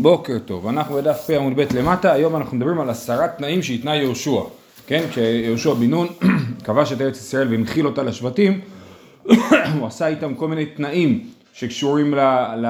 בוקר 0.00 0.38
טוב, 0.38 0.66
אנחנו 0.66 0.94
בדף 0.94 1.26
פ 1.26 1.30
עמוד 1.30 1.52
ב' 1.56 1.76
למטה, 1.76 2.12
היום 2.12 2.36
אנחנו 2.36 2.56
מדברים 2.56 2.80
על 2.80 2.90
עשרת 2.90 3.38
תנאים 3.38 3.62
שהתנה 3.62 3.96
יהושע, 3.96 4.40
כן? 4.86 5.04
כשיהושע 5.10 5.74
בן 5.74 5.90
נון 5.90 6.06
כבש 6.64 6.92
את 6.92 7.00
ארץ 7.00 7.16
ישראל 7.16 7.48
והנחיל 7.48 7.86
אותה 7.86 8.02
לשבטים, 8.02 8.60
הוא 9.78 9.86
עשה 9.86 10.06
איתם 10.06 10.34
כל 10.34 10.48
מיני 10.48 10.66
תנאים 10.66 11.26
שקשורים 11.52 12.14
ל, 12.14 12.20
ל, 12.56 12.66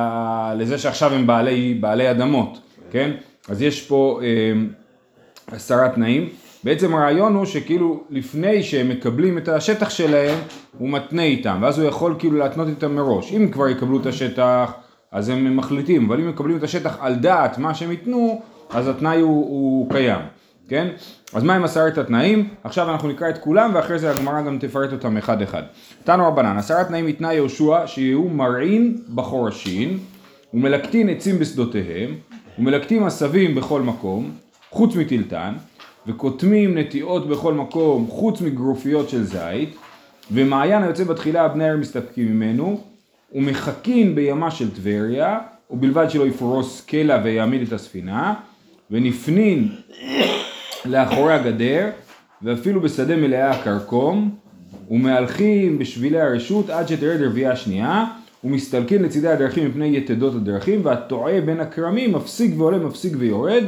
לזה 0.56 0.78
שעכשיו 0.78 1.12
הם 1.12 1.26
בעלי, 1.26 1.74
בעלי 1.80 2.10
אדמות, 2.10 2.58
כן? 2.90 3.10
אז 3.48 3.62
יש 3.62 3.82
פה 3.82 4.20
אה, 4.22 4.52
עשרה 5.56 5.88
תנאים, 5.88 6.28
בעצם 6.64 6.94
הרעיון 6.94 7.34
הוא 7.34 7.44
שכאילו 7.44 8.04
לפני 8.10 8.62
שהם 8.62 8.88
מקבלים 8.88 9.38
את 9.38 9.48
השטח 9.48 9.90
שלהם, 9.90 10.38
הוא 10.78 10.88
מתנה 10.88 11.22
איתם, 11.22 11.58
ואז 11.62 11.78
הוא 11.78 11.88
יכול 11.88 12.14
כאילו 12.18 12.38
להתנות 12.38 12.68
איתם 12.68 12.96
מראש, 12.96 13.32
אם 13.32 13.48
כבר 13.50 13.68
יקבלו 13.68 14.00
את 14.00 14.06
השטח 14.06 14.72
אז 15.12 15.28
הם 15.28 15.56
מחליטים, 15.56 16.06
אבל 16.06 16.20
אם 16.20 16.28
מקבלים 16.28 16.56
את 16.56 16.62
השטח 16.62 16.96
על 17.00 17.14
דעת 17.14 17.58
מה 17.58 17.74
שהם 17.74 17.90
ייתנו, 17.90 18.42
אז 18.70 18.88
התנאי 18.88 19.20
הוא, 19.20 19.46
הוא 19.48 19.90
קיים, 19.90 20.20
כן? 20.68 20.88
אז 21.32 21.42
מה 21.42 21.54
עם 21.54 21.64
עשרת 21.64 21.98
התנאים? 21.98 22.48
עכשיו 22.64 22.90
אנחנו 22.90 23.08
נקרא 23.08 23.28
את 23.28 23.38
כולם 23.38 23.70
ואחרי 23.74 23.98
זה 23.98 24.10
הגמרא 24.10 24.42
גם 24.42 24.58
תפרט 24.58 24.92
אותם 24.92 25.16
אחד 25.16 25.42
אחד. 25.42 25.62
תנו 26.04 26.28
רבנן, 26.28 26.56
עשרת 26.56 26.88
תנאים 26.88 27.06
התנה 27.06 27.32
יהושע 27.32 27.86
שיהיו 27.86 28.22
מרעין 28.22 28.98
בחורשים 29.14 29.98
ומלקטין 30.54 31.08
עצים 31.08 31.38
בשדותיהם 31.38 32.14
ומלקטים 32.58 33.04
עשבים 33.04 33.54
בכל 33.54 33.82
מקום 33.82 34.30
חוץ 34.70 34.96
מטילטן 34.96 35.54
וקוטמים 36.06 36.78
נטיעות 36.78 37.28
בכל 37.28 37.54
מקום 37.54 38.06
חוץ 38.08 38.40
מגרופיות 38.40 39.08
של 39.08 39.24
זית 39.24 39.76
ומעיין 40.30 40.82
היוצא 40.82 41.04
בתחילה 41.04 41.48
בני 41.48 41.64
העיר 41.64 41.76
מסתפקים 41.76 42.26
ממנו 42.26 42.80
ומחכין 43.32 44.14
בימה 44.14 44.50
של 44.50 44.74
טבריה, 44.74 45.38
ובלבד 45.70 46.10
שלא 46.10 46.26
יפרוס 46.26 46.84
קלע 46.86 47.20
ויעמיד 47.24 47.62
את 47.62 47.72
הספינה, 47.72 48.34
ונפנין 48.90 49.68
לאחורי 50.84 51.34
הגדר, 51.34 51.90
ואפילו 52.42 52.80
בשדה 52.80 53.16
מלאה 53.16 53.50
הכרכום, 53.50 54.34
ומהלכים 54.90 55.78
בשבילי 55.78 56.20
הרשות 56.20 56.70
עד 56.70 56.88
שתרד 56.88 57.22
רביעייה 57.22 57.56
שנייה, 57.56 58.04
ומסתלקין 58.44 59.02
לצידי 59.02 59.28
הדרכים 59.28 59.68
מפני 59.68 59.96
יתדות 59.96 60.34
הדרכים, 60.34 60.80
והטועה 60.84 61.40
בין 61.40 61.60
הכרמים 61.60 62.12
מפסיק 62.12 62.54
ועולה 62.58 62.78
מפסיק 62.78 63.12
ויורד, 63.18 63.64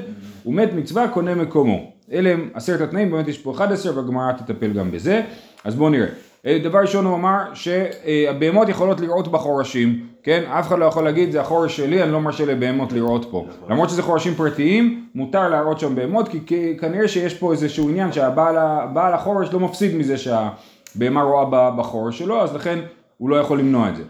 ומת 0.46 0.72
מצווה 0.72 1.08
קונה 1.08 1.34
מקומו. 1.34 1.92
אלה 2.12 2.30
הם 2.30 2.48
עשרת 2.54 2.80
התנאים, 2.80 3.10
באמת 3.10 3.28
יש 3.28 3.38
פה 3.38 3.52
11 3.54 3.96
והגמרא 3.96 4.32
תטפל 4.32 4.72
גם 4.72 4.90
בזה, 4.90 5.22
אז 5.64 5.74
בואו 5.74 5.90
נראה. 5.90 6.08
אה, 6.46 6.58
דבר 6.64 6.78
ראשון 6.78 7.04
הוא 7.04 7.14
אמר 7.14 7.54
שהבהמות 7.54 8.68
יכולות 8.68 9.00
לראות 9.00 9.28
בחורשים, 9.28 10.06
כן? 10.22 10.44
אף 10.44 10.66
אחד 10.68 10.78
לא 10.78 10.84
יכול 10.84 11.04
להגיד 11.04 11.30
זה 11.32 11.40
החורש 11.40 11.76
שלי, 11.76 12.02
אני 12.02 12.12
לא 12.12 12.20
מרשה 12.20 12.46
לבהמות 12.46 12.92
לראות 12.92 13.26
פה. 13.30 13.46
למרות 13.70 13.90
שזה 13.90 14.02
חורשים 14.02 14.34
פרטיים, 14.34 15.06
מותר 15.14 15.48
להראות 15.48 15.80
שם 15.80 15.94
בהמות, 15.94 16.28
כי 16.46 16.76
כנראה 16.80 17.08
שיש 17.08 17.34
פה 17.34 17.52
איזשהו 17.52 17.88
עניין 17.88 18.12
שהבעל 18.12 19.14
החורש 19.14 19.52
לא 19.52 19.60
מפסיד 19.60 19.94
מזה 19.94 20.16
שהבהמה 20.18 21.22
רואה 21.22 21.70
בחורש 21.70 22.18
שלו, 22.18 22.42
אז 22.42 22.54
לכן 22.54 22.78
הוא 23.18 23.30
לא 23.30 23.36
יכול 23.36 23.58
למנוע 23.58 23.88
את 23.88 23.96
זה. 23.96 24.02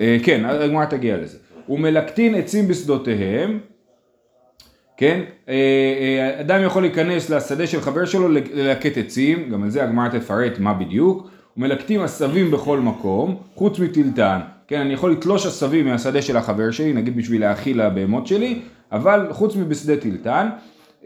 אה, 0.00 0.16
כן, 0.24 0.44
הגמרא 0.44 0.84
תגיע 0.84 1.16
לזה. 1.16 1.38
ומלקטין 1.68 2.34
עצים 2.34 2.68
בשדותיהם 2.68 3.58
כן? 4.98 5.20
אה, 5.48 5.54
אה, 5.54 6.40
אדם 6.40 6.62
יכול 6.64 6.82
להיכנס 6.82 7.30
לשדה 7.30 7.66
של 7.66 7.80
חבר 7.80 8.04
שלו 8.04 8.28
ללקט 8.28 8.98
עצים, 8.98 9.50
גם 9.50 9.62
על 9.62 9.70
זה 9.70 9.84
הגמרא 9.84 10.08
תפרט 10.08 10.58
מה 10.58 10.74
בדיוק, 10.74 11.30
ומלקטים 11.56 12.00
עשבים 12.00 12.50
בכל 12.50 12.78
מקום, 12.80 13.36
חוץ 13.54 13.78
מטילטן, 13.78 14.38
כן? 14.68 14.80
אני 14.80 14.92
יכול 14.92 15.12
לתלוש 15.12 15.46
עשבים 15.46 15.86
מהשדה 15.86 16.22
של 16.22 16.36
החבר 16.36 16.70
שלי, 16.70 16.92
נגיד 16.92 17.16
בשביל 17.16 17.40
להאכיל 17.40 17.82
לבהמות 17.82 18.26
שלי, 18.26 18.60
אבל 18.92 19.26
חוץ 19.30 19.56
מבשדה 19.56 19.96
טילטן, 19.96 20.48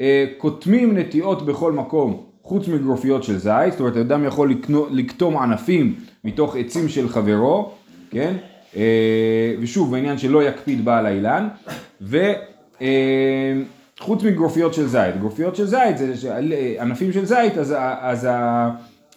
אה, 0.00 0.24
קוטמים 0.38 0.98
נטיעות 0.98 1.46
בכל 1.46 1.72
מקום, 1.72 2.22
חוץ 2.42 2.68
מגרופיות 2.68 3.24
של 3.24 3.38
זית, 3.38 3.70
זאת 3.70 3.80
אומרת 3.80 3.96
אדם 3.96 4.24
יכול 4.24 4.54
לקטום 4.90 5.36
ענפים 5.36 5.94
מתוך 6.24 6.56
עצים 6.56 6.88
של 6.88 7.08
חברו, 7.08 7.72
כן? 8.10 8.34
ושוב, 9.60 9.94
העניין 9.94 10.18
שלא 10.18 10.48
יקפיד 10.48 10.84
בעל 10.84 11.06
האילן, 11.06 11.48
ו... 12.00 12.32
חוץ 14.02 14.22
מגרופיות 14.22 14.74
של 14.74 14.86
זית, 14.86 15.16
גרופיות 15.20 15.56
של 15.56 15.66
זית 15.66 15.98
זה 15.98 16.36
ענפים 16.80 17.12
של 17.12 17.24
זית 17.24 17.58
אז, 17.58 17.74
אז 18.00 18.24
ה, 18.24 18.70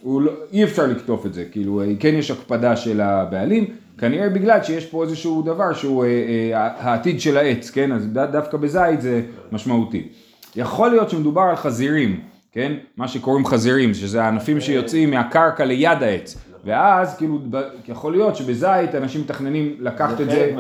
לא, 0.05 0.31
אי 0.53 0.63
אפשר 0.63 0.87
לקטוף 0.87 1.25
את 1.25 1.33
זה, 1.33 1.45
כאילו 1.51 1.81
כן 1.99 2.15
יש 2.15 2.31
הקפדה 2.31 2.75
של 2.75 3.01
הבעלים, 3.01 3.65
כנראה 3.97 4.29
בגלל 4.29 4.63
שיש 4.63 4.85
פה 4.85 5.03
איזשהו 5.03 5.41
דבר 5.41 5.73
שהוא 5.73 6.05
אה, 6.05 6.09
אה, 6.53 6.71
העתיד 6.77 7.21
של 7.21 7.37
העץ, 7.37 7.69
כן, 7.69 7.91
אז 7.91 8.07
דווקא 8.31 8.57
בזית 8.57 9.01
זה 9.01 9.21
משמעותי. 9.51 10.07
יכול 10.55 10.89
להיות 10.89 11.09
שמדובר 11.09 11.41
על 11.41 11.55
חזירים, 11.55 12.19
כן, 12.51 12.73
מה 12.97 13.07
שקוראים 13.07 13.45
חזירים, 13.45 13.93
שזה 13.93 14.23
הענפים 14.23 14.61
שיוצאים 14.61 15.11
מהקרקע 15.11 15.65
ליד 15.65 16.03
העץ, 16.03 16.37
ואז 16.65 17.17
כאילו 17.17 17.39
יכול 17.87 18.11
להיות 18.11 18.35
שבזית 18.35 18.95
אנשים 18.95 19.21
מתכננים 19.21 19.75
לקחת 19.79 20.21
את 20.21 20.29
זה. 20.29 20.51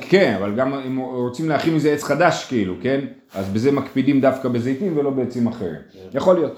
כן, 0.00 0.34
אבל 0.38 0.54
גם 0.54 0.74
אם 0.74 0.98
רוצים 0.98 1.48
להכין 1.48 1.74
מזה 1.74 1.92
עץ 1.92 2.04
חדש 2.04 2.46
כאילו, 2.48 2.74
כן? 2.82 3.00
אז 3.34 3.48
בזה 3.48 3.72
מקפידים 3.72 4.20
דווקא 4.20 4.48
בזיתים 4.48 4.96
ולא 4.96 5.10
בעצים 5.10 5.46
אחרים. 5.46 5.74
כן. 5.92 6.18
יכול 6.18 6.34
להיות. 6.34 6.56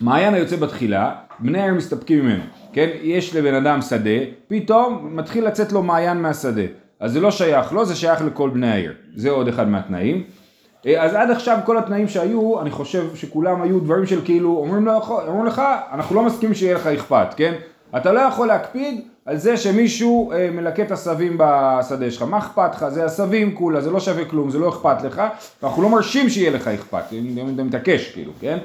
מעיין 0.00 0.34
היוצא 0.34 0.56
בתחילה, 0.56 1.14
בני 1.38 1.60
העיר 1.60 1.74
מסתפקים 1.74 2.24
ממנו, 2.24 2.42
כן? 2.72 2.88
יש 3.02 3.36
לבן 3.36 3.54
אדם 3.54 3.82
שדה, 3.82 4.10
פתאום 4.48 5.16
מתחיל 5.16 5.46
לצאת 5.46 5.72
לו 5.72 5.82
מעיין 5.82 6.22
מהשדה. 6.22 6.62
אז 7.00 7.12
זה 7.12 7.20
לא 7.20 7.30
שייך 7.30 7.72
לו, 7.72 7.78
לא, 7.78 7.84
זה 7.84 7.96
שייך 7.96 8.22
לכל 8.22 8.50
בני 8.50 8.70
העיר. 8.70 8.92
זה 9.16 9.30
עוד 9.30 9.48
אחד 9.48 9.68
מהתנאים. 9.68 10.22
אה, 10.86 11.04
אז 11.04 11.14
עד 11.14 11.30
עכשיו 11.30 11.58
כל 11.64 11.78
התנאים 11.78 12.08
שהיו, 12.08 12.60
אני 12.60 12.70
חושב 12.70 13.16
שכולם 13.16 13.62
היו 13.62 13.80
דברים 13.80 14.06
של 14.06 14.24
כאילו, 14.24 14.56
אומרים, 14.56 14.84
לו, 14.84 15.00
אומרים 15.08 15.46
לך, 15.46 15.62
אנחנו 15.92 16.14
לא 16.16 16.22
מסכימים 16.22 16.54
שיהיה 16.54 16.74
לך 16.74 16.86
אכפת, 16.86 17.34
כן? 17.36 17.54
אתה 17.96 18.12
לא 18.12 18.20
יכול 18.20 18.48
להקפיד 18.48 19.00
על 19.26 19.36
זה 19.36 19.56
שמישהו 19.56 20.32
אה, 20.32 20.50
מלקט 20.50 20.90
עשבים 20.90 21.38
בשדה 21.38 22.10
שלך, 22.10 22.22
מה 22.22 22.38
אכפת 22.38 22.74
לך? 22.74 22.88
זה 22.88 23.04
עשבים 23.04 23.54
כולה, 23.54 23.80
זה 23.80 23.90
לא 23.90 24.00
שווה 24.00 24.24
כלום, 24.24 24.50
זה 24.50 24.58
לא 24.58 24.68
אכפת 24.68 25.02
לך, 25.02 25.22
ואנחנו 25.62 25.82
לא 25.82 25.88
מרשים 25.88 26.28
שיהיה 26.28 26.50
לך 26.50 26.68
אכפת, 26.68 27.04
אתה 27.54 27.64
מתעקש 27.64 28.12
כאילו, 28.12 28.32
כן? 28.40 28.58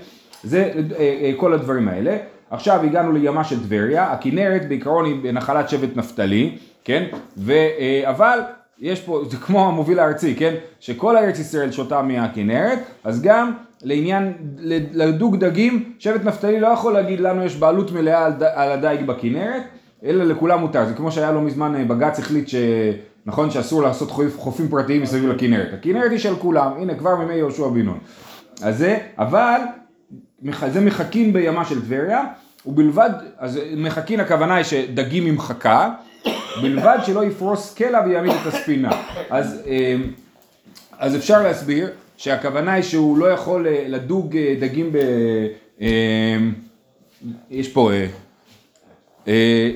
זה 0.43 0.71
אה, 0.97 0.99
אה, 0.99 1.31
כל 1.37 1.53
הדברים 1.53 1.87
האלה. 1.87 2.17
עכשיו 2.51 2.83
הגענו 2.83 3.11
לימה 3.11 3.43
של 3.43 3.63
טבריה, 3.63 4.11
הכנרת 4.11 4.67
בעיקרון 4.67 5.05
היא 5.05 5.31
נחלת 5.33 5.69
שבט 5.69 5.97
נפתלי, 5.97 6.57
כן? 6.83 7.03
ו, 7.37 7.51
אה, 7.51 8.09
אבל 8.09 8.39
יש 8.79 9.01
פה, 9.01 9.23
זה 9.29 9.37
כמו 9.37 9.67
המוביל 9.67 9.99
הארצי, 9.99 10.35
כן? 10.35 10.55
שכל 10.79 11.17
הארץ 11.17 11.39
ישראל 11.39 11.71
שותה 11.71 12.01
מהכנרת, 12.01 12.79
אז 13.03 13.21
גם 13.21 13.51
לעניין, 13.83 14.33
לדוג 14.93 15.35
דגים, 15.35 15.93
שבט 15.99 16.23
נפתלי 16.23 16.59
לא 16.59 16.67
יכול 16.67 16.93
להגיד 16.93 17.19
לנו 17.19 17.43
יש 17.43 17.55
בעלות 17.55 17.91
מלאה 17.91 18.25
על, 18.25 18.33
על 18.53 18.71
הדייג 18.71 19.05
בכנרת, 19.05 19.63
אלא 20.03 20.23
לכולם 20.23 20.59
מותר. 20.59 20.85
זה 20.85 20.93
כמו 20.93 21.11
שהיה 21.11 21.31
לא 21.31 21.41
מזמן 21.41 21.75
אה, 21.75 21.83
בג"ץ 21.85 22.19
החליט 22.19 22.47
ש... 22.47 22.55
נכון 23.25 23.51
שאסור 23.51 23.81
לעשות 23.83 24.11
חופ, 24.11 24.37
חופים 24.37 24.67
פרטיים 24.67 25.01
מסביב 25.01 25.29
לכנרת. 25.29 25.73
הכנרת 25.73 26.11
היא 26.11 26.19
של 26.19 26.35
כולם, 26.35 26.71
הנה 26.77 26.95
כבר 26.95 27.15
מימי 27.15 27.33
יהושע 27.33 27.67
בן 27.67 27.81
נון. 27.81 27.99
אז 28.61 28.77
זה, 28.77 28.97
אבל 29.17 29.59
זה 30.67 30.81
מחכים 30.81 31.33
בימה 31.33 31.65
של 31.65 31.81
טבריה, 31.81 32.23
ובלבד, 32.65 33.09
אז 33.37 33.59
מחכים 33.77 34.19
הכוונה 34.19 34.55
היא 34.55 34.63
שדגים 34.63 35.25
עם 35.25 35.39
חכה, 35.39 35.93
בלבד 36.61 36.97
שלא 37.05 37.25
יפרוס 37.25 37.73
קלע 37.73 38.01
ויעמיד 38.05 38.31
את 38.41 38.53
הספינה. 38.53 38.91
אז, 39.29 39.61
אמ, 39.65 40.11
אז 40.99 41.15
אפשר 41.15 41.41
להסביר 41.43 41.89
שהכוונה 42.17 42.73
היא 42.73 42.83
שהוא 42.83 43.17
לא 43.17 43.25
יכול 43.25 43.67
אה, 43.67 43.85
לדוג 43.87 44.37
אה, 44.37 44.55
דגים 44.59 44.91
ב... 44.91 44.97
אמ, 45.81 46.53
יש 47.51 47.67
פה... 47.67 47.91
אה, 49.27 49.71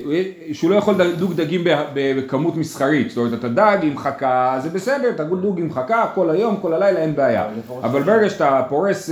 שהוא 0.54 0.72
לא 0.72 0.76
יכול 0.76 0.94
לדוג 1.02 1.34
דגים 1.34 1.62
בכמות 1.94 2.56
מסחרית, 2.56 3.10
זאת 3.10 3.18
אומרת 3.18 3.34
אתה 3.34 3.48
דג 3.48 3.78
עם 3.82 3.98
חכה 3.98 4.60
זה 4.64 4.70
בסדר, 4.70 5.10
אתה 5.10 5.24
דוג 5.24 5.60
עם 5.60 5.74
חכה 5.74 6.06
כל 6.16 6.30
היום, 6.30 6.58
כל 6.62 6.74
הלילה 6.74 7.00
אין 7.00 7.16
בעיה, 7.16 7.48
אבל 7.84 8.04
ברגע 8.04 8.30
שאתה 8.30 8.62
פורס 8.70 9.10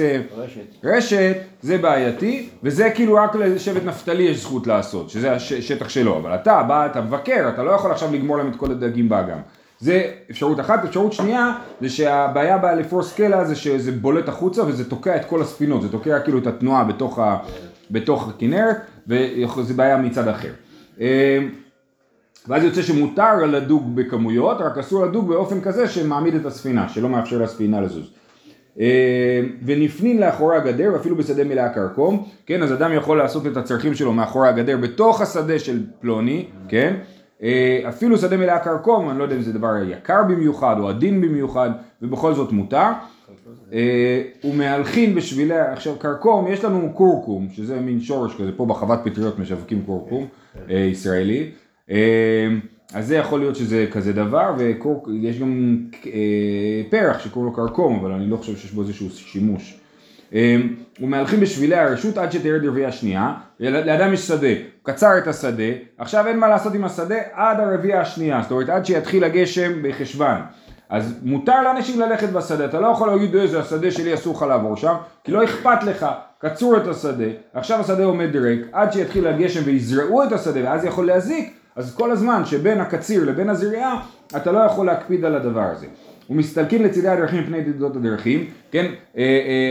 רשת. 0.83 1.37
זה 1.61 1.77
בעייתי 1.77 2.49
וזה 2.63 2.89
כאילו 2.89 3.13
רק 3.13 3.35
לשבט 3.35 3.83
נפתלי 3.85 4.23
יש 4.23 4.41
זכות 4.41 4.67
לעשות, 4.67 5.09
שזה 5.09 5.31
השטח 5.31 5.89
שלו, 5.89 6.17
אבל 6.17 6.35
אתה 6.35 6.63
בא, 6.63 6.85
אתה 6.85 7.01
מבקר, 7.01 7.49
אתה 7.53 7.63
לא 7.63 7.71
יכול 7.71 7.91
עכשיו 7.91 8.13
לגמור 8.13 8.37
להם 8.37 8.49
את 8.49 8.55
כל 8.55 8.71
הדגים 8.71 9.09
באגם. 9.09 9.39
זה 9.79 10.11
אפשרות 10.31 10.59
אחת, 10.59 10.85
אפשרות 10.85 11.13
שנייה 11.13 11.53
זה 11.81 11.89
שהבעיה 11.89 12.75
לפרוס 12.75 13.13
קלע 13.13 13.43
זה 13.43 13.55
שזה 13.55 13.91
בולט 13.91 14.29
החוצה 14.29 14.63
וזה 14.63 14.89
תוקע 14.89 15.15
את 15.15 15.25
כל 15.25 15.41
הספינות, 15.41 15.81
זה 15.81 15.89
תוקע 15.91 16.19
כאילו 16.19 16.37
את 16.37 16.47
התנועה 16.47 16.83
בתוך, 16.83 17.19
ה, 17.19 17.37
בתוך 17.91 18.29
הכנרת 18.29 18.77
וזה 19.07 19.73
בעיה 19.73 19.97
מצד 19.97 20.27
אחר. 20.27 20.51
אה, 21.01 21.39
ואז 22.47 22.63
יוצא 22.63 22.81
שמותר 22.81 23.45
לדוג 23.45 23.95
בכמויות, 23.95 24.61
רק 24.61 24.77
אסור 24.77 25.05
לדוג 25.05 25.27
באופן 25.27 25.61
כזה 25.61 25.87
שמעמיד 25.87 26.35
את 26.35 26.45
הספינה, 26.45 26.89
שלא 26.89 27.09
מאפשר 27.09 27.41
לספינה 27.41 27.81
לזוז. 27.81 28.11
אה, 28.79 29.41
ונפנין 29.65 30.19
לאחורי 30.19 30.57
הגדר, 30.57 30.95
אפילו 30.95 31.15
בשדה 31.15 31.43
מלאה 31.43 31.73
כרכום, 31.73 32.25
כן, 32.45 32.63
אז 32.63 32.73
אדם 32.73 32.93
יכול 32.93 33.17
לעשות 33.17 33.47
את 33.47 33.57
הצרכים 33.57 33.95
שלו 33.95 34.13
מאחורי 34.13 34.47
הגדר 34.47 34.77
בתוך 34.77 35.21
השדה 35.21 35.59
של 35.59 35.83
פלוני, 35.99 36.45
כן, 36.67 36.95
אה, 37.43 37.81
אפילו 37.89 38.17
שדה 38.17 38.37
מלאה 38.37 38.59
כרכום, 38.59 39.09
אני 39.09 39.19
לא 39.19 39.23
יודע 39.23 39.35
אם 39.35 39.41
זה 39.41 39.53
דבר 39.53 39.75
יקר 39.87 40.23
במיוחד 40.23 40.75
או 40.79 40.89
עדין 40.89 41.21
במיוחד, 41.21 41.69
ובכל 42.01 42.33
זאת 42.33 42.51
מותר. 42.51 42.89
אה, 43.73 44.21
ומהלכין 44.43 45.15
בשבילי, 45.15 45.59
עכשיו 45.59 45.99
כרכום, 45.99 46.47
יש 46.47 46.63
לנו 46.63 46.93
קורקום, 46.93 47.47
שזה 47.53 47.79
מין 47.79 48.01
שורש 48.01 48.35
כזה, 48.35 48.51
פה 48.57 48.65
בחוות 48.65 48.99
פטריות 49.03 49.39
משווקים 49.39 49.83
קורקום 49.85 50.27
אה, 50.69 50.75
ישראלי. 50.75 51.51
אז 52.93 53.07
זה 53.07 53.15
יכול 53.15 53.39
להיות 53.39 53.55
שזה 53.55 53.87
כזה 53.91 54.13
דבר, 54.13 54.55
ויש 54.57 55.39
גם 55.39 55.77
פרח 56.89 57.19
שקוראים 57.19 57.51
לו 57.51 57.55
כרכום, 57.55 57.99
אבל 57.99 58.11
אני 58.11 58.29
לא 58.29 58.37
חושב 58.37 58.57
שיש 58.57 58.71
בו 58.71 58.81
איזשהו 58.81 59.09
שימוש. 59.09 59.79
ומהלכים 61.01 61.39
בשבילי 61.39 61.75
הרשות 61.75 62.17
עד 62.17 62.31
שתרד 62.31 62.65
רביעי 62.65 62.85
השנייה, 62.85 63.33
לאדם 63.59 64.13
יש 64.13 64.27
שדה, 64.27 64.47
הוא 64.47 64.57
קצר 64.83 65.17
את 65.17 65.27
השדה, 65.27 65.63
עכשיו 65.97 66.27
אין 66.27 66.39
מה 66.39 66.47
לעשות 66.47 66.73
עם 66.73 66.83
השדה 66.83 67.15
עד 67.31 67.59
הרביעי 67.59 67.93
השנייה, 67.97 68.41
זאת 68.41 68.51
אומרת 68.51 68.69
עד 68.69 68.85
שיתחיל 68.85 69.23
הגשם 69.23 69.71
בחשוון. 69.81 70.41
אז 70.89 71.19
מותר 71.23 71.61
לאנשים 71.61 71.99
ללכת 71.99 72.29
בשדה, 72.29 72.65
אתה 72.65 72.79
לא 72.79 72.87
יכול 72.87 73.07
להגיד 73.07 73.35
איזה 73.35 73.59
השדה 73.59 73.91
שלי 73.91 74.13
אסור 74.13 74.35
לך 74.35 74.41
לעבור 74.41 74.75
שם, 74.75 74.93
כי 75.23 75.31
לא 75.31 75.43
אכפת 75.43 75.83
לך, 75.83 76.05
קצרו 76.39 76.77
את 76.77 76.87
השדה, 76.87 77.25
עכשיו 77.53 77.79
השדה 77.79 78.03
עומד 78.03 78.35
ריק, 78.35 78.61
עד 78.71 78.93
שיתחיל 78.93 79.27
הגשם 79.27 79.61
ויזרעו 79.65 80.23
את 80.23 80.31
השדה 80.31 80.59
ואז 80.63 80.85
יכול 80.85 81.07
להזיק, 81.07 81.53
אז 81.75 81.95
כל 81.95 82.11
הזמן 82.11 82.45
שבין 82.45 82.81
הקציר 82.81 83.25
לבין 83.25 83.49
הזריעה, 83.49 84.01
אתה 84.37 84.51
לא 84.51 84.59
יכול 84.59 84.85
להקפיד 84.85 85.25
על 85.25 85.35
הדבר 85.35 85.63
הזה. 85.71 85.87
ומסתלקים 86.29 86.83
לצידי 86.83 87.07
הדרכים 87.07 87.43
מפני 87.43 87.57
ידידות 87.57 87.95
הדרכים, 87.95 88.45
כן, 88.71 88.85
אה, 89.17 89.23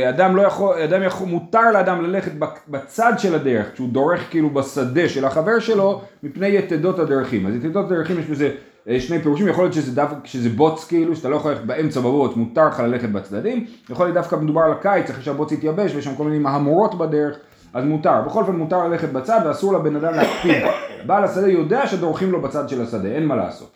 אה, 0.04 0.08
אדם 0.08 0.36
לא 0.36 0.42
יכול, 0.42 0.78
אדם 0.78 1.02
יכול, 1.02 1.28
מותר 1.28 1.70
לאדם 1.72 2.04
ללכת 2.04 2.32
בצד 2.68 3.12
של 3.18 3.34
הדרך, 3.34 3.72
כשהוא 3.72 3.88
דורך 3.88 4.30
כאילו 4.30 4.50
בשדה 4.50 5.08
של 5.08 5.24
החבר 5.24 5.58
שלו, 5.58 6.02
מפני 6.22 6.46
יתדות 6.46 6.98
הדרכים. 6.98 7.46
אז 7.46 7.54
יתדות 7.54 7.86
הדרכים 7.86 8.18
יש 8.18 8.26
בזה 8.26 8.50
שני 8.98 9.18
פירושים, 9.18 9.48
יכול 9.48 9.64
להיות 9.64 9.74
שזה, 9.74 9.94
דו, 9.94 10.02
שזה 10.24 10.48
בוץ 10.48 10.84
כאילו, 10.84 11.16
שאתה 11.16 11.28
לא 11.28 11.36
יכול 11.36 11.50
ללכת 11.50 11.64
באמצע 11.64 12.00
בבוץ, 12.00 12.36
מותר 12.36 12.68
לך 12.68 12.80
ללכת 12.80 13.08
בצדדים, 13.08 13.66
יכול 13.90 14.06
להיות 14.06 14.14
דווקא 14.14 14.36
מדובר 14.36 14.60
על 14.60 14.72
הקיץ, 14.72 15.10
אחרי 15.10 15.22
שהבוץ 15.22 15.52
יתייבש 15.52 15.94
ויש 15.94 16.04
שם 16.04 16.14
כל 16.14 16.24
מיני 16.24 16.38
מהמורות 16.38 16.98
בדרך, 16.98 17.36
אז 17.74 17.84
מותר. 17.84 18.22
בכל 18.26 18.40
אופן 18.40 18.56
מותר 18.56 18.88
ללכת 18.88 19.08
בצד 19.08 19.40
ואסור 19.44 19.72
לבן 19.72 19.96
אדם 19.96 20.14
להקפיד. 20.14 20.62
בעל 21.06 21.24
השדה 21.24 21.48
יודע 21.48 21.86
שדורכים 21.86 22.32
לו 22.32 22.42
בצד 22.42 22.68
של 22.68 22.82
השדה, 22.82 23.08
אין 23.08 23.26
מה 23.26 23.36
לעשות. 23.36 23.70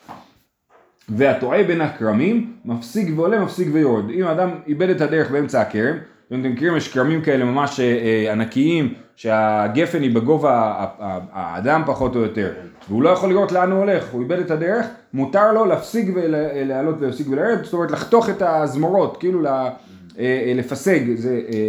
והטועה 1.08 1.62
בין 1.62 1.80
הכרמים, 1.80 2.52
מפסיק 2.64 3.08
ועולה, 3.16 3.40
מפסיק 3.40 3.68
ויורד. 3.72 4.10
אם 4.10 4.24
אדם 4.24 4.50
איבד 4.66 4.88
את 4.88 5.00
הדרך 5.00 5.30
באמצע 5.30 5.60
הכרם, 5.60 5.96
אתם 6.38 6.52
מכירים, 6.52 6.76
יש 6.76 6.92
כרמים 6.92 7.22
כאלה 7.22 7.44
ממש 7.44 7.80
אה, 7.80 7.84
אה, 7.84 8.32
ענקיים, 8.32 8.94
שהגפן 9.16 10.02
היא 10.02 10.14
בגובה 10.14 10.86
האדם 11.32 11.82
פחות 11.86 12.16
או 12.16 12.20
יותר, 12.20 12.52
והוא 12.88 13.02
לא 13.02 13.10
יכול 13.10 13.28
לראות 13.30 13.52
לאן 13.52 13.70
הוא 13.70 13.78
הולך, 13.78 14.04
הוא 14.12 14.22
איבד 14.22 14.38
את 14.38 14.50
הדרך, 14.50 14.86
מותר 15.14 15.52
לו 15.52 15.64
להפסיק 15.64 16.06
ולעלות 16.14 16.96
ולהפסיק 17.00 17.26
ולרדת, 17.30 17.64
זאת 17.64 17.72
אומרת 17.72 17.90
לחתוך 17.90 18.30
את 18.30 18.42
הזמורות, 18.42 19.16
כאילו 19.16 19.46
אה, 19.46 20.52
לפסג, 20.56 21.00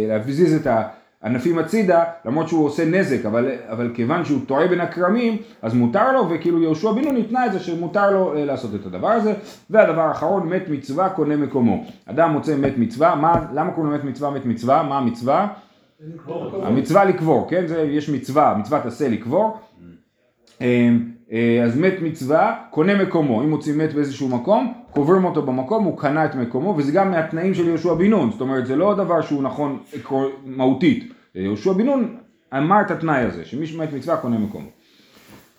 להזיז 0.08 0.54
את 0.54 0.66
ה... 0.66 0.82
ענפים 1.24 1.58
הצידה, 1.58 2.04
למרות 2.24 2.48
שהוא 2.48 2.66
עושה 2.66 2.84
נזק, 2.84 3.26
אבל, 3.26 3.50
אבל 3.68 3.90
כיוון 3.94 4.24
שהוא 4.24 4.40
טועה 4.46 4.68
בין 4.68 4.80
הכרמים, 4.80 5.36
אז 5.62 5.74
מותר 5.74 6.12
לו, 6.12 6.30
וכאילו 6.30 6.62
יהושע 6.62 6.92
בן 6.92 7.04
נון 7.04 7.14
ניתנה 7.14 7.46
את 7.46 7.52
זה 7.52 7.60
שמותר 7.60 8.10
לו 8.10 8.36
אה, 8.36 8.44
לעשות 8.44 8.74
את 8.74 8.86
הדבר 8.86 9.08
הזה. 9.08 9.34
והדבר 9.70 10.00
האחרון, 10.00 10.48
מת 10.48 10.68
מצווה 10.68 11.10
קונה 11.10 11.36
מקומו. 11.36 11.84
אדם 12.06 12.30
מוצא 12.30 12.56
מת 12.56 12.78
מצווה, 12.78 13.14
מה, 13.14 13.34
למה 13.54 13.70
קוראים 13.70 13.92
לו 13.92 13.98
מת 13.98 14.04
מצווה 14.04 14.30
מת 14.30 14.46
מצווה? 14.46 14.82
מה 14.82 14.98
המצווה? 14.98 15.48
המצווה 16.62 17.04
לקבור, 17.04 17.46
כן? 17.50 17.66
זה, 17.66 17.80
יש 17.80 18.08
מצווה, 18.08 18.54
מצוות 18.58 18.86
עשה 18.86 19.08
לקבור. 19.08 19.58
אה, 21.32 21.58
אה, 21.58 21.64
אז 21.64 21.78
מת 21.78 21.94
מצווה, 22.02 22.56
קונה 22.70 23.04
מקומו, 23.04 23.42
אם 23.42 23.50
מוצאים 23.50 23.78
מת 23.78 23.94
באיזשהו 23.94 24.28
מקום, 24.28 24.74
קוברים 24.90 25.24
אותו 25.24 25.42
במקום, 25.42 25.84
הוא 25.84 25.98
קנה 25.98 26.24
את 26.24 26.34
מקומו, 26.34 26.74
וזה 26.78 26.92
גם 26.92 27.10
מהתנאים 27.10 27.54
של 27.54 27.68
יהושע 27.68 27.94
בן 27.94 28.10
נון, 28.10 28.30
זאת 28.30 28.40
אומרת 28.40 28.66
זה 28.66 28.76
לא 28.76 28.94
דבר 28.94 29.22
שהוא 29.22 29.42
נכון 29.42 29.78
מהותית, 30.44 31.12
יהושע 31.34 31.72
בן 31.72 31.86
נון 31.86 32.16
אמר 32.56 32.80
את 32.80 32.90
התנאי 32.90 33.20
הזה, 33.20 33.44
שמי 33.44 33.66
שמת 33.66 33.92
מצווה 33.92 34.16
קונה 34.16 34.38
מקומו. 34.38 34.68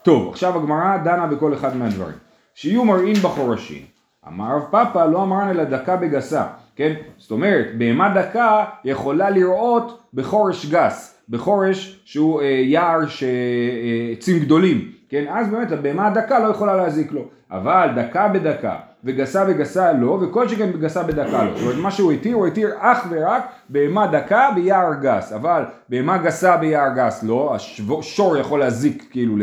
טוב, 0.03 0.29
עכשיו 0.29 0.57
הגמרא 0.57 0.97
דנה 0.97 1.27
בכל 1.27 1.53
אחד 1.53 1.77
מהדברים. 1.77 2.15
שיהיו 2.55 2.85
מראים 2.85 3.15
בחורשים. 3.15 3.81
אמר 4.27 4.55
רב 4.55 4.63
פאפא 4.71 5.07
לא 5.11 5.23
אמרן 5.23 5.49
אלא 5.49 5.63
דקה 5.63 5.95
בגסה, 5.95 6.43
כן? 6.75 6.93
זאת 7.17 7.31
אומרת, 7.31 7.67
בהמה 7.77 8.13
דקה 8.15 8.65
יכולה 8.85 9.29
לראות 9.29 10.03
בחורש 10.13 10.65
גס, 10.65 11.21
בחורש 11.29 12.01
שהוא 12.05 12.41
אה, 12.41 12.45
יער 12.45 13.07
שעצים 13.07 14.37
אה, 14.37 14.43
גדולים, 14.43 14.91
כן? 15.13 15.25
אז 15.29 15.49
באמת 15.49 15.71
הבהמה 15.71 16.07
הדקה 16.07 16.39
לא 16.39 16.47
יכולה 16.47 16.75
להזיק 16.75 17.11
לו, 17.11 17.25
אבל 17.51 17.89
דקה 17.95 18.27
בדקה 18.27 18.75
וגסה 19.03 19.45
בגסה 19.45 19.93
לא, 19.93 20.19
וכל 20.21 20.47
שכן 20.47 20.71
בגסה 20.71 21.03
בדקה 21.03 21.43
לא. 21.43 21.51
זאת 21.53 21.61
אומרת, 21.61 21.77
מה 21.77 21.91
שהוא 21.91 22.11
התיר, 22.11 22.35
הוא 22.35 22.47
התיר 22.47 22.69
אך 22.79 23.07
ורק 23.09 23.43
בהמה 23.69 24.07
דקה 24.07 24.49
ביער 24.55 24.93
גס, 25.01 25.31
אבל 25.31 25.63
בהמה 25.89 26.17
גסה 26.17 26.57
ביער 26.57 26.89
גס 26.95 27.23
לא, 27.23 27.55
השור 27.99 28.37
יכול 28.37 28.59
להזיק 28.59 29.07
כאילו 29.11 29.37
ל... 29.37 29.41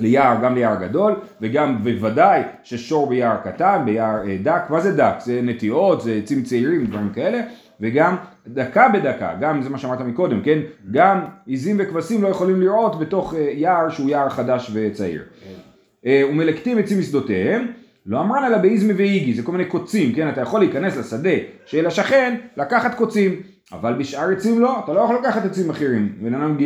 ליער, 0.00 0.36
גם 0.42 0.54
ליער 0.54 0.74
גדול, 0.74 1.14
וגם 1.40 1.84
בוודאי 1.84 2.42
ששור 2.62 3.08
ביער 3.08 3.36
קטן, 3.44 3.82
ביער 3.84 4.28
אה, 4.28 4.36
דק, 4.42 4.62
מה 4.68 4.80
זה 4.80 4.96
דק? 4.96 5.14
זה 5.18 5.40
נטיעות, 5.42 6.02
זה 6.02 6.12
עצים 6.12 6.42
צעירים, 6.42 6.86
דברים 6.86 7.10
כאלה, 7.14 7.40
וגם 7.80 8.16
דקה 8.46 8.88
בדקה, 8.88 9.34
גם 9.40 9.62
זה 9.62 9.70
מה 9.70 9.78
שאמרת 9.78 10.00
מקודם, 10.00 10.42
כן? 10.42 10.58
גם 10.90 11.20
עיזים 11.46 11.76
וכבשים 11.78 12.22
לא 12.22 12.28
יכולים 12.28 12.60
לראות 12.60 12.98
בתוך 12.98 13.34
אה, 13.34 13.50
יער 13.54 13.90
שהוא 13.90 14.10
יער 14.10 14.28
חדש 14.28 14.70
וצעיר. 14.74 15.22
כן. 15.44 15.60
אה, 16.06 16.22
ומלקטים 16.30 16.78
עצים 16.78 16.98
משדותיהם, 16.98 17.66
לא 18.06 18.20
אמרן 18.20 18.44
אלא 18.44 18.58
באיזמי 18.58 18.92
ואיגי, 18.92 19.34
זה 19.34 19.42
כל 19.42 19.52
מיני 19.52 19.64
קוצים, 19.64 20.12
כן? 20.12 20.28
אתה 20.28 20.40
יכול 20.40 20.60
להיכנס 20.60 20.96
לשדה 20.96 21.36
של 21.66 21.86
השכן, 21.86 22.36
לקחת 22.56 22.94
קוצים, 22.94 23.40
אבל 23.72 23.92
בשאר 23.92 24.30
עצים 24.30 24.60
לא, 24.60 24.78
אתה 24.84 24.92
לא 24.92 25.00
יכול 25.00 25.16
לקחת 25.16 25.44
עצים 25.44 25.70
אחרים. 25.70 26.12
בן 26.20 26.34
אדם 26.34 26.56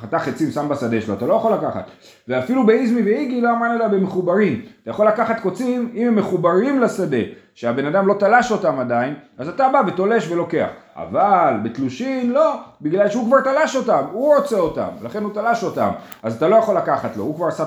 חתך 0.00 0.28
עצים, 0.28 0.50
שם 0.50 0.68
בשדה 0.68 1.00
שלו, 1.00 1.14
אתה 1.14 1.26
לא 1.26 1.34
יכול 1.34 1.52
לקחת. 1.52 1.90
ואפילו 2.28 2.66
באיזמי 2.66 3.02
ואיגי 3.02 3.40
לא 3.40 3.50
אמרן 3.50 3.70
אלא 3.70 3.88
במחוברים. 3.88 4.62
אתה 4.82 4.90
יכול 4.90 5.08
לקחת 5.08 5.40
קוצים 5.40 5.90
אם 5.94 6.06
הם 6.06 6.16
מחוברים 6.16 6.80
לשדה, 6.80 7.16
שהבן 7.54 7.86
אדם 7.86 8.06
לא 8.06 8.14
תלש 8.14 8.52
אותם 8.52 8.78
עדיין, 8.78 9.14
אז 9.38 9.48
אתה 9.48 9.68
בא 9.68 9.82
ותולש 9.86 10.30
ולוקח. 10.30 10.68
אבל 10.96 11.54
בתלושין 11.62 12.30
לא, 12.30 12.54
בגלל 12.82 13.08
שהוא 13.08 13.26
כבר 13.26 13.40
תלש 13.40 13.76
אותם, 13.76 14.02
הוא 14.12 14.36
רוצה 14.36 14.56
אותם, 14.56 14.88
לכן 15.02 15.22
הוא 15.22 15.34
תלש 15.34 15.64
אותם. 15.64 15.90
אז 16.22 16.36
אתה 16.36 16.48
לא 16.48 16.56
יכול 16.56 16.76
לקחת 16.76 17.16
לו, 17.16 17.24
הוא 17.24 17.34
כבר 17.34 17.46
עשה 17.46 17.64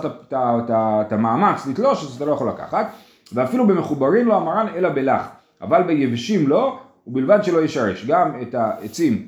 את 0.72 1.14
המאמץ 1.14 1.68
לתלוש, 1.68 2.04
אז 2.04 2.16
אתה 2.16 2.26
לא 2.26 2.32
יכול 2.32 2.50
לקחת. 2.50 2.88
ואפילו 3.34 3.68
במחוברים 3.68 4.28
לא 4.28 4.36
המרן 4.36 4.68
אלא 4.76 4.90
בלח. 4.90 5.28
אבל 5.62 5.84
ביבשים 5.84 6.48
לא, 6.48 6.80
ובלבד 7.08 7.40
שלא 7.44 7.64
ישרש. 7.64 8.06
גם 8.06 8.42
את 8.42 8.56
העצים 8.56 9.28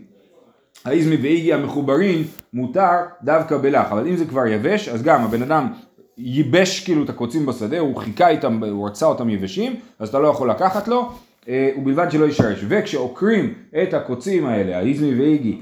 האיזמי 0.86 1.15
ואיגי 1.15 1.53
המחוברים 1.53 2.24
מותר 2.53 2.92
דווקא 3.24 3.58
בלח. 3.58 3.92
אבל 3.92 4.08
אם 4.08 4.15
זה 4.15 4.25
כבר 4.25 4.48
יבש, 4.48 4.89
אז 4.89 5.03
גם 5.03 5.24
הבן 5.24 5.42
אדם 5.42 5.68
ייבש 6.18 6.84
כאילו 6.86 7.03
את 7.03 7.10
הקוצים 7.10 7.46
בשדה, 7.46 7.80
הוא 7.80 7.98
חיכה 7.98 8.30
איתם, 8.30 8.63
הוא 8.63 8.88
רצה 8.88 9.06
אותם 9.06 9.30
יבשים, 9.30 9.75
אז 10.00 10.10
אתה 10.10 10.20
לא 10.20 10.27
יכול 10.27 10.50
לקחת 10.50 10.88
לו, 10.88 11.12
אה, 11.48 11.70
ובלבד 11.77 12.12
שלא 12.12 12.25
ישרש. 12.25 12.65
וכשעוקרים 12.68 13.53
את 13.84 13.94
הקוצים 13.94 14.46
האלה, 14.46 14.77
האיזמי 14.77 15.22
ואיגי, 15.22 15.62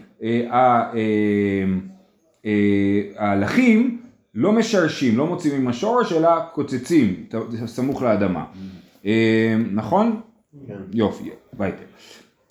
ההלכים, 3.18 3.98
אה, 4.02 4.08
לא 4.36 4.52
משרשים, 4.52 5.18
לא 5.18 5.28
מוצאים 5.28 5.56
עם 5.56 5.68
השורש, 5.68 6.14
אלא 6.14 6.30
קוצצים, 6.54 7.26
סמוך 7.66 8.02
לאדמה. 8.02 8.46
אה, 9.06 9.56
נכון? 9.72 10.22
כן. 10.68 10.74
יופי, 10.94 11.30
ביתה. 11.54 11.84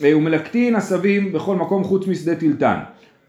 ומלקטין 0.02 0.76
עשבים 0.76 1.32
בכל 1.32 1.56
מקום 1.56 1.84
חוץ 1.84 2.06
משדה 2.06 2.36
טילטן. 2.36 2.78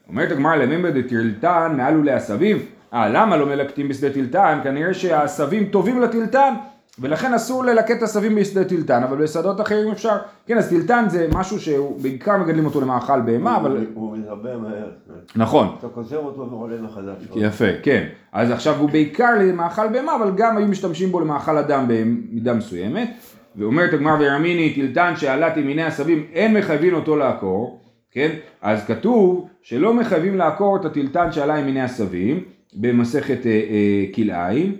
אומרת 0.10 0.32
הגמרא 0.32 0.56
למימא 0.56 0.90
דטילטן 0.90 1.74
מעל 1.78 2.00
ולעשבים, 2.00 2.58
אה 2.94 3.10
למה 3.10 3.38
לא 3.38 3.46
מלקטים 3.46 3.88
בשדה 3.88 4.14
טילטן? 4.14 4.60
כנראה 4.64 4.94
שהעשבים 4.94 5.66
טובים 5.66 6.02
לטילטן 6.02 6.54
ולכן 7.00 7.34
אסור 7.34 7.64
ללקט 7.64 8.02
עשבים 8.02 8.36
בשדה 8.36 8.64
טילטן, 8.64 9.04
אבל 9.04 9.24
בשדות 9.24 9.62
אחרים 9.62 9.92
אפשר. 9.92 10.18
כן, 10.46 10.58
אז 10.58 10.70
טילטן 10.70 11.06
זה 11.10 11.28
משהו 11.34 11.60
שהוא 11.60 12.02
בעיקר 12.02 12.38
מגדלים 12.38 12.66
אותו 12.66 12.82
למאכל 12.82 13.22
בהמה, 13.22 13.58
אבל... 13.58 13.86
הוא 13.94 14.18
מתרבה 14.18 14.58
מהר. 14.58 14.92
נכון. 15.36 15.76
אתה 15.80 15.88
קוצר 15.88 16.18
אותו 16.18 16.50
ועולה 16.52 16.82
מחדש. 16.82 17.16
יפה, 17.36 17.66
כן. 17.84 18.08
אז 18.32 18.52
עכשיו 18.52 18.76
הוא 18.80 18.90
בעיקר 18.90 19.32
למאכל 19.40 19.88
בהמה, 19.88 20.16
אבל 20.16 20.32
גם 20.36 20.58
היו 20.58 20.68
משתמשים 20.68 21.12
בו 21.12 21.20
למאכל 21.20 21.58
אדם 21.58 21.86
במידה 21.88 22.54
מסוימת. 22.54 23.10
ואומרת 23.56 23.94
הגמר 23.94 24.16
וירמיני, 24.20 24.74
טילטן 24.74 25.14
שעלת 25.16 25.58
עם 25.58 25.68
מיני 25.68 25.84
עשבים, 25.84 26.26
אין 26.34 26.54
מחייבים 26.54 26.94
אותו 26.94 27.16
לעקור, 27.16 27.82
כן? 28.12 28.30
אז 28.62 28.86
כתוב 28.86 29.48
שלא 29.62 29.94
מחייבים 29.94 30.38
לעקור 30.38 30.78
את 30.78 30.86
הטילטן 30.86 31.32
שעלה 31.32 31.56
עם 31.56 31.66
מיני 31.66 31.82
עשבים, 31.82 32.44
במסכת 32.74 33.46
אה, 33.46 33.52
אה, 33.52 34.06
כלאיים. 34.16 34.76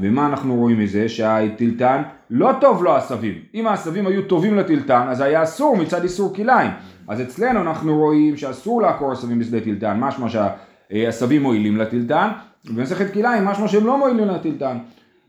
ומה 0.00 0.26
אנחנו 0.26 0.56
רואים 0.56 0.78
מזה? 0.78 1.08
שהטילטן 1.08 2.02
לא 2.30 2.50
טוב 2.60 2.82
לו 2.84 2.96
עשבים. 2.96 3.34
אם 3.54 3.66
העשבים 3.66 4.06
היו 4.06 4.22
טובים 4.22 4.56
לטילטן, 4.56 5.06
אז 5.08 5.20
היה 5.20 5.42
אסור 5.42 5.76
מצד 5.76 6.02
איסור 6.02 6.34
כליים. 6.34 6.70
אז 7.08 7.20
אצלנו 7.20 7.60
אנחנו 7.60 7.98
רואים 7.98 8.36
שאסור 8.36 8.82
לעקור 8.82 9.12
עשבים 9.12 9.38
בשדה 9.38 9.60
טילטן, 9.60 10.00
משמע 10.00 10.26
שהעשבים 10.28 11.42
מועילים 11.42 11.76
לטילטן, 11.76 12.28
במסכת 12.70 13.12
כלאיים 13.12 13.44
משמע 13.44 13.68
שהם 13.68 13.86
לא 13.86 13.98
מועילים 13.98 14.28
לטילטן. 14.28 14.78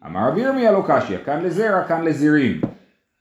אמר 0.06 0.30
רבי 0.30 0.42
ירמיה 0.42 0.72
לא 0.72 0.84
קשיא, 0.88 1.18
כאן 1.26 1.42
לזרע, 1.42 1.84
כאן 1.84 2.04
לזירים. 2.04 2.62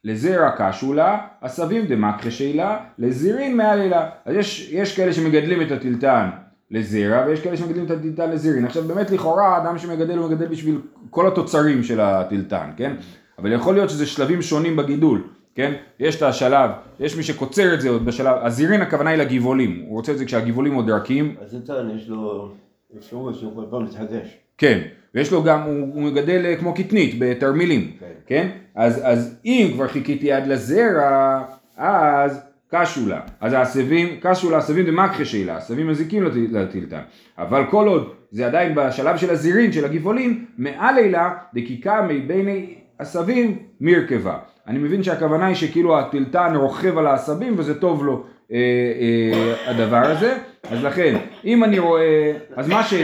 לזרע 0.04 0.50
קשו 0.56 0.92
לה, 0.92 1.18
עשבים 1.40 1.86
דמקחה 1.86 2.30
שאלה, 2.30 2.78
לזירין 2.98 3.56
מעלילה. 3.56 4.10
אז 4.24 4.36
יש, 4.36 4.68
יש 4.72 4.96
כאלה 4.96 5.12
שמגדלים 5.12 5.62
את 5.62 5.70
הטילטן 5.70 6.30
לזרע, 6.70 7.24
ויש 7.26 7.40
כאלה 7.40 7.56
שמגדלים 7.56 7.86
את 7.86 7.90
הטילטן 7.90 8.30
לזירין. 8.30 8.64
עכשיו 8.64 8.82
באמת 8.82 9.10
לכאורה, 9.10 9.62
אדם 9.62 9.78
שמגדל 9.78 10.18
הוא 10.18 10.30
מגדל 10.30 10.46
בשביל 10.46 10.80
כל 11.10 11.26
התוצרים 11.26 11.82
של 11.82 12.00
הטילטן, 12.00 12.70
כן? 12.76 12.96
אבל 13.38 13.52
יכול 13.52 13.74
להיות 13.74 13.90
שזה 13.90 14.06
שלבים 14.06 14.42
שונים 14.42 14.76
בגידול, 14.76 15.22
כן? 15.54 15.72
יש 16.00 16.16
את 16.16 16.22
השלב, 16.22 16.70
יש 17.00 17.16
מי 17.16 17.22
שקוצר 17.22 17.74
את 17.74 17.80
זה 17.80 17.88
עוד 17.88 18.04
בשלב, 18.04 18.36
הזירין 18.42 18.80
הכוונה 18.80 19.10
היא 19.10 19.18
לגבעולים, 19.18 19.84
הוא 19.86 19.96
רוצה 19.96 20.12
את 20.12 20.18
זה 20.18 20.24
כשהגבעולים 20.24 20.74
עוד 20.74 20.90
רכים, 20.90 21.34
אז 21.40 21.54
איתן 21.54 21.90
יש 21.96 22.08
לו 22.08 22.52
אפשרות 22.98 23.34
שהוא 23.34 23.54
כל 23.54 23.64
פעם 23.70 23.84
מתחדש. 23.84 24.36
כן, 24.58 24.80
ויש 25.14 25.32
לו 25.32 25.42
גם, 25.42 25.62
הוא, 25.62 25.88
הוא 25.94 26.02
מגדל 26.02 26.42
אה, 26.46 26.56
כמו 26.56 26.74
קטנית 26.74 27.14
בתרמילים, 27.18 27.90
כן. 28.00 28.06
כן? 28.26 28.48
אז, 28.74 29.00
אז 29.04 29.40
אם 29.44 29.70
כבר 29.74 29.88
חיכיתי 29.88 30.32
עד 30.32 30.46
לזרע, 30.46 31.42
אז 31.76 32.40
קשו 32.70 33.08
לה. 33.08 33.20
אז 33.40 33.52
העשבים, 33.52 34.08
קשו 34.20 34.50
לה 34.50 34.58
עשבים 34.58 34.86
דמקחה 34.86 35.24
שאלה, 35.24 35.56
עשבים 35.56 35.88
מזיקים 35.88 36.22
לט- 36.22 36.52
לטילטן. 36.52 37.00
אבל 37.38 37.62
כל 37.70 37.88
עוד 37.88 38.12
זה 38.30 38.46
עדיין 38.46 38.74
בשלב 38.74 39.16
של 39.16 39.30
הזירין, 39.30 39.72
של 39.72 39.84
הגבעולים, 39.84 40.44
מעל 40.58 40.94
לילה 40.94 41.30
דקיקה 41.54 42.02
מביני 42.08 42.66
עשבים 42.98 43.58
מרכבה. 43.80 44.38
אני 44.66 44.78
מבין 44.78 45.02
שהכוונה 45.02 45.46
היא 45.46 45.54
שכאילו 45.54 45.98
הטילטן 45.98 46.52
רוכב 46.56 46.98
על 46.98 47.06
העשבים 47.06 47.54
וזה 47.58 47.80
טוב 47.80 48.04
לו 48.04 48.24
אה, 48.52 48.56
אה, 49.00 49.70
הדבר 49.70 49.96
הזה. 50.06 50.36
אז 50.70 50.84
לכן, 50.84 51.14
אם 51.44 51.64
אני 51.64 51.78
רואה, 51.78 52.32
אז 52.56 52.68
מה 52.68 52.82
ש... 52.84 52.94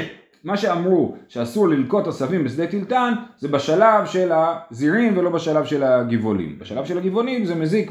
מה 0.49 0.57
שאמרו 0.57 1.15
שאסור 1.29 1.69
ללקוט 1.69 2.07
עשבים 2.07 2.45
בשדה 2.45 2.67
טילטן 2.67 3.13
זה 3.39 3.49
בשלב 3.49 4.07
של 4.07 4.33
הזירים 4.33 5.19
ולא 5.19 5.31
בשלב 5.31 5.65
של 5.65 5.83
הגבעולים. 5.83 6.59
בשלב 6.59 6.85
של 6.85 6.99
הגבעולים 6.99 7.45
זה 7.45 7.55
מזיק 7.55 7.91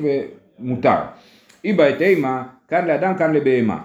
ומותר. 0.60 0.98
איבא 1.64 1.90
את 1.90 2.02
אימה, 2.02 2.44
כאן 2.68 2.88
לאדם 2.88 3.18
כאן 3.18 3.34
לבהמה. 3.34 3.78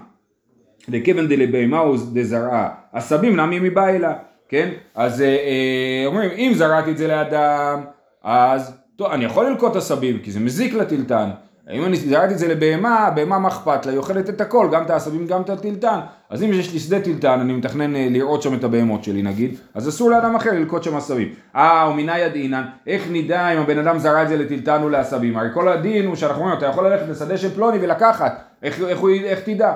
דכיוון 0.89 1.27
דלבהמה 1.27 1.79
הוא 1.79 1.97
דזרעה, 2.13 2.69
עשבים 2.93 3.35
נמי 3.35 3.59
מבעילה, 3.59 4.13
כן? 4.49 4.69
אז 4.95 5.21
אה, 5.21 5.27
אה, 5.27 6.03
אומרים 6.05 6.31
אם 6.31 6.51
זרעתי 6.55 6.91
את 6.91 6.97
זה 6.97 7.07
לאדם 7.07 7.81
אז 8.23 8.77
טוב 8.95 9.11
אני 9.11 9.25
יכול 9.25 9.45
ללקוט 9.49 9.75
עשבים 9.75 10.19
כי 10.19 10.31
זה 10.31 10.39
מזיק 10.39 10.73
לטילטן 10.73 11.29
אם 11.71 11.85
אני 11.85 11.95
זרעתי 11.95 12.33
את 12.33 12.39
זה 12.39 12.47
לבהמה, 12.47 12.99
הבהמה 12.99 13.39
מה 13.39 13.47
אכפת 13.47 13.85
לה, 13.85 13.91
היא 13.91 13.97
אוכלת 13.97 14.29
את 14.29 14.41
הכל, 14.41 14.69
גם 14.71 14.83
את 14.83 14.89
העשבים, 14.89 15.27
גם 15.27 15.41
את 15.41 15.49
הטילטן. 15.49 15.99
אז 16.29 16.43
אם 16.43 16.49
יש 16.53 16.73
לי 16.73 16.79
שדה 16.79 16.99
טילטן, 17.01 17.39
אני 17.39 17.53
מתכנן 17.53 17.95
אה, 17.95 18.07
לראות 18.09 18.41
שם 18.41 18.53
את 18.53 18.63
הבהמות 18.63 19.03
שלי 19.03 19.21
נגיד, 19.21 19.55
אז 19.73 19.89
אסור 19.89 20.09
לאדם 20.11 20.35
אחר 20.35 20.51
ללקוט 20.51 20.83
שם 20.83 20.95
עשבים. 20.95 21.27
אה, 21.55 21.89
ומנאי 21.91 22.23
הדינן, 22.23 22.63
איך 22.87 23.03
נדע 23.11 23.49
אם 23.49 23.59
הבן 23.59 23.77
אדם 23.79 23.97
זרע 23.97 24.23
את 24.23 24.27
זה 24.27 24.37
לטילטן 24.37 24.83
או 24.83 24.89
לעשבים? 24.89 25.37
הרי 25.37 25.47
כל 25.53 25.67
הדין 25.67 26.05
הוא 26.05 26.15
שאנחנו 26.15 26.41
אומרים, 26.41 26.57
אתה 26.57 26.65
יכול 26.65 26.87
ללכת 26.87 27.09
לשדה 27.09 27.37
של 27.37 27.49
פלוני 27.49 27.77
ולקחת, 27.81 28.41
איך, 28.63 28.81
איך, 28.81 28.99
הוא, 28.99 29.09
איך 29.09 29.39
תדע? 29.39 29.73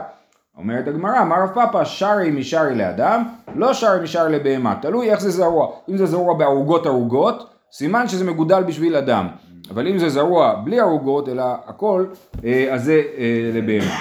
אומרת 0.58 0.88
הגמרא, 0.88 1.22
אמר 1.22 1.36
רב 1.44 1.50
פאפא, 1.54 1.86
שרי 1.86 2.32
משרי 2.32 2.76
לאדם, 2.76 3.24
לא 3.56 3.74
שרי 3.74 4.04
משרי 4.04 4.32
לבהמה, 4.32 4.76
תלוי 4.82 5.12
איך 5.12 5.22
זה 5.22 5.30
זרוע. 5.30 5.68
אם 5.90 5.98
זה 5.98 6.06
זרוע 6.06 6.34
בערוגות 6.34 6.86
ערוגות, 6.86 7.50
סימן 7.72 8.08
שזה 8.08 8.26
מגודל 8.26 8.64
בשביל 8.64 8.96
אדם. 8.96 9.28
אבל 9.72 9.88
אם 9.88 9.98
זה 9.98 10.10
זרוע 10.10 10.62
בלי 10.64 10.80
ערוגות, 10.80 11.30
אלא 11.30 11.44
הכל, 11.66 12.06
אה, 12.46 12.74
אז 12.74 12.84
זה 12.84 13.02
אה, 13.18 13.52
לבהמה. 13.54 13.96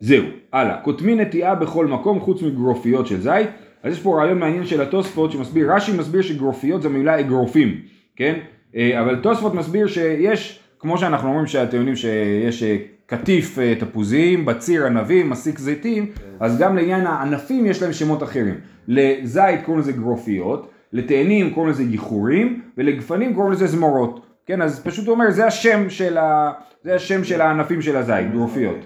זהו, 0.00 0.24
הלאה. 0.52 0.76
כותמין 0.82 1.20
נטיעה 1.20 1.54
בכל 1.54 1.86
מקום 1.86 2.20
חוץ 2.20 2.42
מגרופיות 2.42 3.06
של 3.06 3.20
זית. 3.20 3.48
אז 3.82 3.92
יש 3.92 4.00
פה 4.00 4.20
רעיון 4.20 4.38
מעניין 4.38 4.66
של 4.66 4.82
התוספות 4.82 5.32
שמסביר, 5.32 5.72
רש"י 5.72 5.92
מסביר 5.98 6.22
שגרופיות 6.22 6.82
זה 6.82 6.88
מילה 6.88 7.20
אגרופים, 7.20 7.80
כן? 8.16 8.38
אה, 8.76 9.00
אבל 9.00 9.16
תוספות 9.16 9.54
מסביר 9.54 9.86
שיש, 9.86 10.60
כמו 10.78 10.98
שאנחנו 10.98 11.28
אומרים 11.28 11.46
שאתם 11.46 11.76
יודעים 11.76 11.96
שיש 11.96 12.62
קטיף 13.06 13.58
תפוזים, 13.78 14.44
בציר 14.44 14.86
ענבים, 14.86 15.30
מסיק 15.30 15.58
זיתים, 15.58 16.06
אז 16.40 16.58
גם 16.58 16.76
לעניין 16.76 17.06
הענפים 17.06 17.66
יש 17.66 17.82
להם 17.82 17.92
שמות 17.92 18.22
אחרים. 18.22 18.54
לזית 18.88 19.64
קוראים 19.64 19.80
לזה 19.80 19.92
גרופיות, 19.92 20.70
לתאנים 20.92 21.50
קוראים 21.50 21.70
לזה 21.72 21.82
ייחורים, 21.82 22.60
ולגפנים 22.78 23.34
קוראים 23.34 23.52
לזה 23.52 23.66
זמורות. 23.66 24.26
כן, 24.46 24.62
אז 24.62 24.84
פשוט 24.84 25.06
הוא 25.06 25.14
אומר, 25.14 25.30
זה 25.30 25.46
השם 25.46 25.90
של, 25.90 26.18
ה... 26.18 26.52
זה 26.84 26.94
השם 26.94 27.24
של 27.24 27.40
הענפים 27.40 27.82
של 27.82 27.96
הזית, 27.96 28.30
גרופיות. 28.32 28.78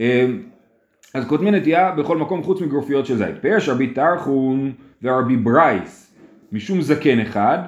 אה, 0.00 0.26
אז 1.14 1.24
כותמין 1.28 1.54
נטייה 1.54 1.92
בכל 1.92 2.16
מקום 2.16 2.42
חוץ 2.42 2.60
מגרופיות 2.60 3.06
של 3.06 3.16
זית. 3.16 3.34
פירש 3.40 3.68
רבי 3.68 3.86
טרחון 3.86 4.72
ורבי 5.02 5.36
ברייס, 5.36 6.12
משום 6.52 6.82
זקן 6.82 7.20
אחד, 7.20 7.58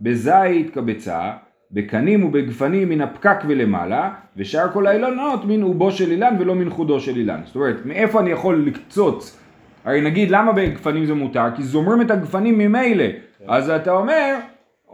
בזית 0.00 0.70
קבצה, 0.70 1.30
בקנים 1.72 2.24
ובגפנים 2.24 2.88
מן 2.88 3.00
הפקק 3.00 3.38
ולמעלה, 3.48 4.10
ושאר 4.36 4.72
כל 4.72 4.86
האילנות 4.86 5.44
מן 5.44 5.62
אובו 5.62 5.92
של 5.92 6.10
אילן 6.10 6.36
ולא 6.38 6.54
מן 6.54 6.70
חודו 6.70 7.00
של 7.00 7.16
אילן. 7.16 7.40
זאת 7.46 7.56
אומרת, 7.56 7.86
מאיפה 7.86 8.20
אני 8.20 8.30
יכול 8.30 8.64
לקצוץ? 8.66 9.39
הרי 9.84 10.00
נגיד, 10.00 10.30
למה 10.30 10.52
בגפנים 10.52 11.06
זה 11.06 11.14
מותר? 11.14 11.44
כי 11.56 11.62
זומרים 11.62 12.00
את 12.00 12.10
הגפנים 12.10 12.58
ממילא. 12.58 13.04
אז 13.48 13.70
אתה 13.70 13.90
אומר, 13.90 14.36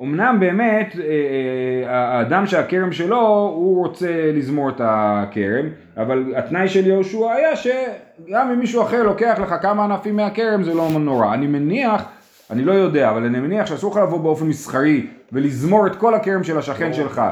אמנם 0.02 0.36
באמת 0.40 0.96
אה, 0.98 1.04
אה, 1.04 2.18
האדם 2.18 2.46
שהכרם 2.46 2.92
שלו 2.92 3.20
הוא 3.54 3.86
רוצה 3.86 4.32
לזמור 4.34 4.68
את 4.68 4.80
הכרם 4.84 5.66
אבל 5.96 6.34
התנאי 6.36 6.68
של 6.68 6.86
יהושע 6.86 7.32
היה 7.32 7.56
שגם 7.56 8.50
אם 8.50 8.58
מישהו 8.58 8.82
אחר 8.82 9.02
לוקח 9.02 9.38
לך 9.42 9.54
כמה 9.62 9.84
ענפים 9.84 10.16
מהכרם 10.16 10.62
זה 10.62 10.74
לא 10.74 10.88
נורא. 10.90 11.34
אני 11.34 11.46
מניח 11.46 12.02
אני 12.50 12.64
לא 12.64 12.72
יודע 12.72 13.10
אבל 13.10 13.24
אני 13.24 13.40
מניח 13.40 13.66
שאסור 13.66 13.92
לך 13.92 13.96
לבוא 13.96 14.20
באופן 14.20 14.46
מסחרי 14.46 15.06
ולזמור 15.32 15.86
את 15.86 15.96
כל 15.96 16.14
הכרם 16.14 16.44
של 16.44 16.58
השכן 16.58 16.92
שלך 16.92 17.22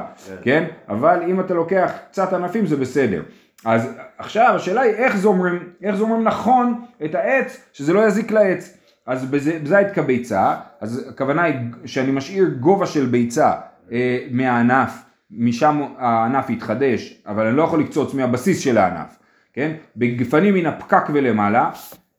כן? 0.42 0.64
אבל 0.88 1.22
אם 1.28 1.40
אתה 1.40 1.54
לוקח 1.54 1.92
קצת 2.10 2.32
ענפים 2.32 2.66
זה 2.66 2.76
בסדר 2.76 3.22
אז 3.64 3.88
עכשיו 4.18 4.52
השאלה 4.56 4.80
היא 4.80 4.92
איך 4.94 5.16
זומרים 5.16 5.58
איך 5.82 5.94
זומרים 5.96 6.24
נכון 6.24 6.84
את 7.04 7.14
העץ 7.14 7.60
שזה 7.72 7.92
לא 7.92 8.06
יזיק 8.06 8.30
לעץ 8.32 8.76
אז 9.06 9.24
בזה- 9.24 9.58
בזית 9.62 9.90
כביצה, 9.94 10.54
אז 10.80 11.06
הכוונה 11.10 11.42
היא 11.42 11.54
שאני 11.84 12.10
משאיר 12.12 12.48
גובה 12.60 12.86
של 12.86 13.06
ביצה 13.06 13.52
אה, 13.92 14.18
מהענף, 14.30 14.90
משם 15.30 15.82
הענף 15.98 16.50
יתחדש, 16.50 17.22
אבל 17.26 17.46
אני 17.46 17.56
לא 17.56 17.62
יכול 17.62 17.80
לקצוץ 17.80 18.14
מהבסיס 18.14 18.60
של 18.60 18.78
הענף, 18.78 19.16
כן? 19.52 19.72
בגפנים 19.96 20.54
מן 20.54 20.66
הפקק 20.66 21.04
ולמעלה, 21.12 21.70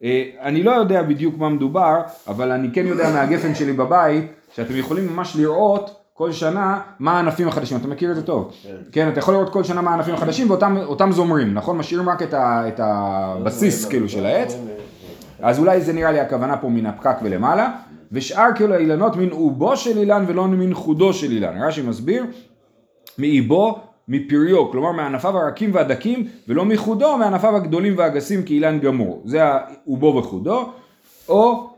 אה, 0.04 0.24
אני 0.42 0.64
לא 0.64 0.72
יודע 0.72 1.02
בדיוק 1.04 1.38
מה 1.38 1.50
מדובר, 1.50 2.02
אבל 2.28 2.52
אני 2.52 2.70
כן 2.74 2.86
יודע 2.88 3.14
מהגפן 3.14 3.56
שלי 3.56 3.74
בבית, 3.74 4.24
שאתם 4.56 4.76
יכולים 4.76 5.08
ממש 5.16 5.36
לראות 5.36 6.05
כל 6.18 6.32
שנה 6.32 6.80
מה 7.00 7.18
הענפים 7.18 7.48
החדשים, 7.48 7.78
אתה 7.78 7.88
מכיר 7.88 8.12
את 8.12 8.16
זה 8.16 8.24
טוב, 8.24 8.52
כן, 8.92 9.10
אתה 9.10 9.20
יכול 9.20 9.34
לראות 9.34 9.50
כל 9.50 9.64
שנה 9.64 9.82
מה 9.82 9.92
הענפים 9.92 10.14
החדשים 10.14 10.50
ואותם 10.50 10.78
אותם 10.78 11.12
זומרים, 11.12 11.54
נכון? 11.54 11.78
משאירים 11.78 12.10
רק 12.10 12.22
את, 12.22 12.34
ה, 12.34 12.68
את 12.68 12.80
הבסיס 12.84 13.86
כאילו 13.86 14.10
של 14.10 14.26
העץ. 14.26 14.58
אז 15.40 15.60
אולי 15.60 15.82
זה 15.82 15.94
נראה 15.94 16.12
לי 16.12 16.20
הכוונה 16.20 16.58
פה 16.58 16.70
מן 16.70 16.86
הפקק 16.86 17.16
ולמעלה, 17.24 17.72
ושאר 18.12 18.48
כאילו 18.56 18.74
האילנות 18.74 19.16
מן 19.16 19.32
אובו 19.32 19.78
של 19.78 19.98
אילן 19.98 20.26
ולא 20.28 20.48
מן 20.48 20.74
חודו 20.74 21.14
של 21.14 21.32
אילן. 21.32 21.62
רש"י 21.62 21.82
מסביר, 21.82 22.26
מאיבו 23.18 23.80
מפריו, 24.08 24.72
כלומר 24.72 24.92
מענפיו 24.92 25.38
הרכים 25.38 25.70
והדקים, 25.74 26.28
ולא 26.48 26.66
מחודו 26.66 27.18
מענפיו 27.18 27.56
הגדולים 27.56 27.94
והגסים 27.98 28.44
כאילן 28.44 28.80
גמור. 28.80 29.22
זה 29.26 29.44
האובו 29.44 30.16
וחודו, 30.16 30.70
או 31.30 31.70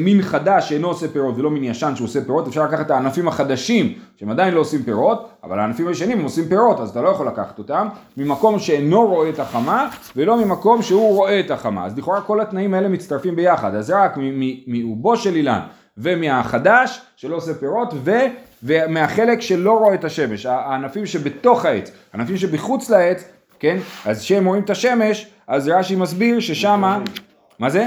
מין 0.00 0.22
חדש 0.22 0.68
שאינו 0.68 0.88
עושה 0.88 1.08
פירות 1.08 1.34
ולא 1.38 1.50
מין 1.50 1.64
ישן 1.64 1.92
שעושה 1.96 2.24
פירות, 2.24 2.48
אפשר 2.48 2.64
לקחת 2.64 2.86
את 2.86 2.90
הענפים 2.90 3.28
החדשים 3.28 3.92
שהם 4.16 4.30
עדיין 4.30 4.54
לא 4.54 4.60
עושים 4.60 4.82
פירות, 4.82 5.28
אבל 5.44 5.60
הענפים 5.60 5.88
הישנים 5.88 6.18
הם 6.18 6.24
עושים 6.24 6.44
פירות 6.48 6.80
אז 6.80 6.90
אתה 6.90 7.02
לא 7.02 7.08
יכול 7.08 7.26
לקחת 7.26 7.58
אותם, 7.58 7.88
ממקום 8.16 8.58
שאינו 8.58 9.06
רואה 9.06 9.28
את 9.28 9.38
החמה 9.38 9.88
ולא 10.16 10.44
ממקום 10.44 10.82
שהוא 10.82 11.14
רואה 11.16 11.40
את 11.40 11.50
החמה, 11.50 11.86
אז 11.86 11.98
לכאורה 11.98 12.20
כל 12.20 12.40
התנאים 12.40 12.74
האלה 12.74 12.88
מצטרפים 12.88 13.36
ביחד, 13.36 13.74
אז 13.74 13.90
רק 13.90 14.16
מ- 14.16 14.40
מ- 14.40 14.56
מאובו 14.66 15.16
של 15.16 15.34
אילן 15.34 15.60
ומהחדש 15.98 17.00
שלא 17.16 17.36
עושה 17.36 17.54
פירות 17.54 17.94
ו... 18.04 18.12
ומהחלק 18.62 19.40
שלא 19.40 19.78
רואה 19.78 19.94
את 19.94 20.04
השמש, 20.04 20.46
הענפים 20.46 21.06
שבתוך 21.06 21.64
העץ, 21.64 21.90
הענפים 22.12 22.36
שבחוץ 22.36 22.90
לעץ, 22.90 23.24
כן, 23.58 23.78
אז 24.06 24.20
כשהם 24.20 24.44
רואים 24.44 24.62
את 24.62 24.70
השמש, 24.70 25.30
אז 25.46 25.68
רש"י 25.68 25.96
מסביר 25.96 26.40
ששמה, 26.40 26.98
מה 27.58 27.70
זה? 27.70 27.86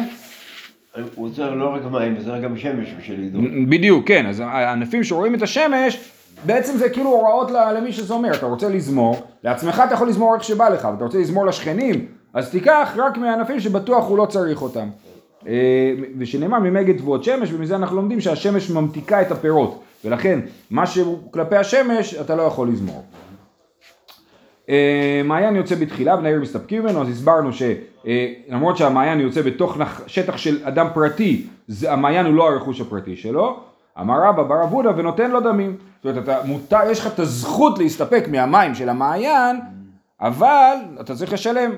הוא 1.15 1.29
צריך 1.29 1.53
לא 1.55 1.73
רק 1.73 1.81
מים, 1.91 2.17
צריך 2.17 2.43
גם 2.43 2.57
שמש 2.57 2.93
בשביל 2.99 3.21
לדאוג. 3.21 3.45
בדיוק, 3.69 4.07
כן, 4.07 4.25
אז 4.25 4.39
הענפים 4.39 5.03
שרואים 5.03 5.35
את 5.35 5.41
השמש, 5.41 6.09
בעצם 6.45 6.77
זה 6.77 6.89
כאילו 6.89 7.09
הוראות 7.09 7.51
למי 7.51 7.93
שזומר, 7.93 8.33
אתה 8.33 8.45
רוצה 8.45 8.69
לזמור, 8.69 9.15
לעצמך 9.43 9.83
אתה 9.87 9.93
יכול 9.93 10.07
לזמור 10.07 10.35
איך 10.35 10.43
שבא 10.43 10.69
לך, 10.69 10.85
אבל 10.85 10.95
אתה 10.95 11.03
רוצה 11.03 11.17
לזמור 11.17 11.45
לשכנים, 11.45 12.05
אז 12.33 12.51
תיקח 12.51 12.93
רק 12.97 13.17
מהענפים 13.17 13.59
שבטוח 13.59 14.07
הוא 14.07 14.17
לא 14.17 14.25
צריך 14.25 14.61
אותם. 14.61 14.87
אה, 15.47 15.93
ושנאמר 16.17 16.59
ממגד 16.59 16.97
תבואות 16.97 17.23
שמש, 17.23 17.53
ומזה 17.53 17.75
אנחנו 17.75 17.95
לומדים 17.95 18.21
שהשמש 18.21 18.69
ממתיקה 18.69 19.21
את 19.21 19.31
הפירות, 19.31 19.83
ולכן 20.05 20.39
מה 20.71 20.87
שהוא 20.87 21.17
כלפי 21.31 21.55
השמש 21.55 22.13
אתה 22.13 22.35
לא 22.35 22.41
יכול 22.41 22.69
לזמור. 22.69 23.03
אה, 24.69 25.21
מעיין 25.25 25.55
יוצא 25.55 25.75
בתחילה 25.75 26.15
בני 26.15 26.29
העיר 26.29 26.41
מסתפקים 26.41 26.83
ממנו, 26.83 27.01
אז 27.01 27.09
הסברנו 27.09 27.49
שלמרות 27.53 28.77
שהמעיין 28.77 29.19
יוצא 29.19 29.41
בתוך 29.41 29.77
שטח 30.07 30.37
של 30.37 30.59
אדם 30.63 30.87
פרטי, 30.93 31.47
המעיין 31.87 32.25
הוא 32.25 32.33
לא 32.33 32.49
הרכוש 32.49 32.81
הפרטי 32.81 33.15
שלו, 33.15 33.59
אמר 33.99 34.23
רבא 34.23 34.43
בר 34.43 34.63
אבודה 34.63 34.91
ונותן 34.97 35.31
לו 35.31 35.39
דמים. 35.39 35.77
זאת 36.03 36.17
אומרת, 36.17 36.23
אתה 36.23 36.47
מותר, 36.47 36.79
יש 36.91 36.99
לך 36.99 37.07
את 37.07 37.19
הזכות 37.19 37.79
להסתפק 37.79 38.25
מהמים 38.31 38.75
של 38.75 38.89
המעיין, 38.89 39.59
אבל 40.21 40.75
אתה 41.01 41.15
צריך 41.15 41.33
לשלם. 41.33 41.71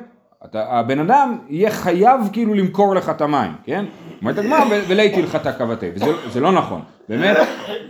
אתה, 0.50 0.66
הבן 0.70 1.00
אדם 1.00 1.38
יהיה 1.50 1.72
חייב 1.72 2.22
כאילו 2.34 2.54
למכור 2.54 2.96
לך 2.96 3.10
את 3.10 3.22
המים, 3.22 3.52
כן? 3.64 3.86
אומרת 4.22 4.38
הגמרא, 4.38 4.60
"ו- 4.72 4.82
ולהיטי 4.88 5.22
לך 5.22 5.36
את 5.36 5.48
הכבתי, 5.48 5.86
וזה 5.96 6.06
זה 6.32 6.40
לא 6.40 6.52
נכון, 6.52 6.82
באמת, 7.10 7.38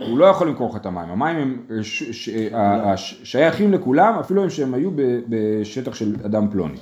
הוא 0.08 0.18
לא 0.18 0.24
יכול 0.26 0.48
למכור 0.48 0.70
לך 0.70 0.76
את 0.76 0.86
המים, 0.86 1.10
המים 1.10 1.36
הם 1.36 1.82
ש, 1.82 2.02
ש, 2.02 2.28
ה- 2.54 2.92
הש- 2.92 3.20
שייכים 3.24 3.72
לכולם, 3.72 4.18
אפילו 4.20 4.44
אם 4.44 4.50
שהם 4.50 4.74
היו 4.74 4.90
בשטח 5.28 5.94
של 5.94 6.16
אדם 6.26 6.48
פלוני. 6.50 6.76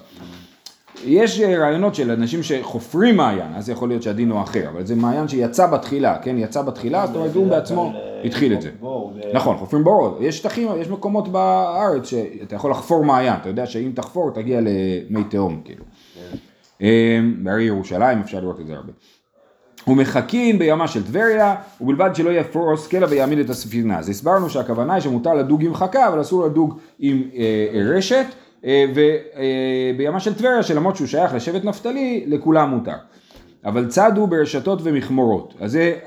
יש 1.04 1.40
אה, 1.40 1.59
רעיונות 1.59 1.95
של 1.95 2.11
אנשים 2.11 2.43
שחופרים 2.43 3.16
מעיין, 3.16 3.54
אז 3.57 3.69
יכול 3.71 3.88
להיות 3.88 4.02
שהדין 4.02 4.31
הוא 4.31 4.43
אחר, 4.43 4.69
אבל 4.69 4.87
זה 4.87 4.95
מעיין 4.97 5.28
שיצא 5.28 5.66
בתחילה, 5.66 6.19
כן? 6.23 6.38
יצא 6.38 6.62
בתחילה, 6.62 7.07
זאת 7.07 7.16
אומרת 7.16 7.35
הוא 7.35 7.50
בעצמו 7.50 7.93
התחיל 8.25 8.52
את 8.54 8.62
זה. 8.62 8.71
נכון, 9.35 9.57
חופרים 9.57 9.85
בורות. 9.85 10.19
יש 10.21 10.38
שטחים, 10.38 10.69
יש 10.76 10.88
מקומות 10.88 11.28
בארץ 11.28 12.07
שאתה 12.07 12.57
יכול 12.57 12.71
לחפור 12.71 13.04
מעיין, 13.04 13.35
אתה 13.40 13.49
יודע 13.49 13.66
שאם 13.66 13.93
תחפור 13.95 14.31
תגיע 14.31 14.61
למי 14.61 15.25
תהום, 15.25 15.61
כאילו. 15.64 15.85
אה, 16.83 17.21
בהרי 17.43 17.64
ירושלים 17.64 18.21
אפשר 18.21 18.40
לראות 18.40 18.61
את 18.61 18.66
זה 18.66 18.75
הרבה. 18.75 18.93
ומחכין 19.87 20.59
בימה 20.59 20.88
של 20.88 21.04
טבריה, 21.07 21.54
ובלבד 21.81 22.11
שלא 22.14 22.31
יפרוס 22.31 22.87
קלע 22.87 23.07
ויעמיד 23.11 23.38
את 23.38 23.50
הספינה. 23.50 23.99
אז 23.99 24.09
הסברנו 24.09 24.50
שהכוונה 24.50 24.95
היא 24.95 25.02
שמותר 25.02 25.35
לדוג 25.35 25.64
עם 25.64 25.75
חכה, 25.75 26.09
אבל 26.09 26.21
אסור 26.21 26.45
לדוג 26.47 26.78
עם 26.99 27.23
אה, 27.37 27.81
רשת, 27.97 28.26
אה, 28.64 28.85
ובימה 28.95 30.21
של 30.21 30.35
טבריה, 30.35 30.62
שלמרות 30.62 30.97
שהוא 30.97 31.09
שייך 31.09 31.35
לשבט 31.35 31.64
נפתלי, 31.64 32.25
לכולם 32.26 32.71
מותר. 32.71 32.97
אבל 33.64 33.88
צדו 33.88 34.26
ברשתות 34.26 34.78
ומכמורות. 34.83 35.54
אז 35.61 35.73
זה, 35.73 35.99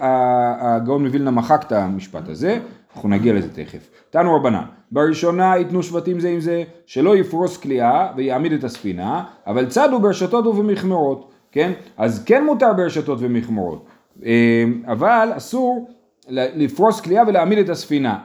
הגאון 0.60 1.06
מווילנה 1.06 1.32
מחק 1.32 1.64
את 1.68 1.72
המשפט 1.72 2.30
הזה, 2.30 2.60
אנחנו 2.96 3.10
נגיע 3.10 3.34
לזה 3.34 3.50
תכף. 3.54 3.90
תנו 4.10 4.36
רבנן, 4.36 4.64
בראשונה 4.92 5.58
ייתנו 5.58 5.84
שבטים 5.84 6.20
זה 6.20 6.30
עם 6.30 6.40
זה, 6.40 6.64
שלא 6.86 7.18
יפרוס 7.18 7.58
כליאה 7.58 8.08
ויעמיד 8.16 8.52
את 8.52 8.64
הספינה, 8.64 9.24
אבל 9.48 9.66
צדו 9.66 10.00
ברשתות 10.00 10.48
ובמכמורות, 10.48 11.32
כן? 11.52 11.72
אז 11.98 12.24
כן 12.26 12.46
מותר 12.46 12.74
ברשתות 12.74 13.18
ומכמורות, 13.22 13.86
אה, 14.26 14.64
אבל 14.88 15.30
אסור 15.38 15.90
לפרוס 16.30 17.02
כליאה 17.02 17.24
ולהעמיד 17.28 17.58
את 17.58 17.70
הספינה. 17.70 18.18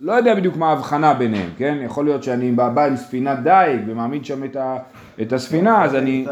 לא 0.00 0.12
יודע 0.12 0.34
בדיוק 0.34 0.56
מה 0.56 0.68
ההבחנה 0.68 1.14
ביניהם, 1.14 1.50
כן? 1.56 1.78
יכול 1.84 2.04
להיות 2.04 2.22
שאני 2.22 2.52
בא 2.52 2.84
עם 2.84 2.96
ספינת 2.96 3.42
דייג 3.42 3.80
ומעמיד 3.86 4.24
שם 4.24 4.44
את, 4.44 4.56
ה, 4.56 4.76
את 5.22 5.32
הספינה, 5.32 5.84
אז 5.84 5.94
אני... 5.94 6.24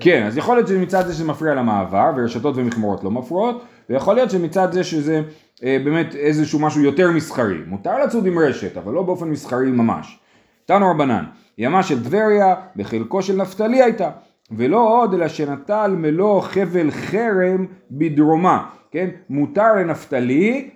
כן, 0.00 0.26
אז 0.26 0.36
יכול 0.36 0.56
להיות 0.56 0.68
שמצד 0.68 1.06
זה 1.06 1.14
שזה 1.14 1.24
מפריע 1.24 1.54
למעבר, 1.54 2.10
ורשתות 2.16 2.56
ומכמורות 2.56 3.04
לא 3.04 3.10
מפריעות, 3.10 3.64
ויכול 3.90 4.14
להיות 4.14 4.30
שמצד 4.30 4.72
זה 4.72 4.84
שזה 4.84 5.22
אה, 5.64 5.76
באמת 5.84 6.14
איזשהו 6.14 6.58
משהו 6.58 6.82
יותר 6.82 7.10
מסחרי. 7.10 7.58
מותר 7.66 8.04
לצוד 8.04 8.26
עם 8.26 8.38
רשת, 8.38 8.76
אבל 8.76 8.92
לא 8.92 9.02
באופן 9.02 9.28
מסחרי 9.28 9.70
ממש. 9.70 10.18
תנו 10.66 10.90
רבנן, 10.90 11.24
ימה 11.58 11.82
של 11.82 12.04
טבריה, 12.04 12.54
בחלקו 12.76 13.22
של 13.22 13.36
נפתלי 13.36 13.82
הייתה, 13.82 14.10
ולא 14.50 15.00
עוד 15.00 15.14
אלא 15.14 15.28
שנטל 15.28 15.94
מלוא 15.98 16.40
חבל 16.40 16.90
חרם 16.90 17.66
בדרומה, 17.90 18.66
כן? 18.90 19.08
מותר 19.30 19.74
לנפתלי 19.74 20.70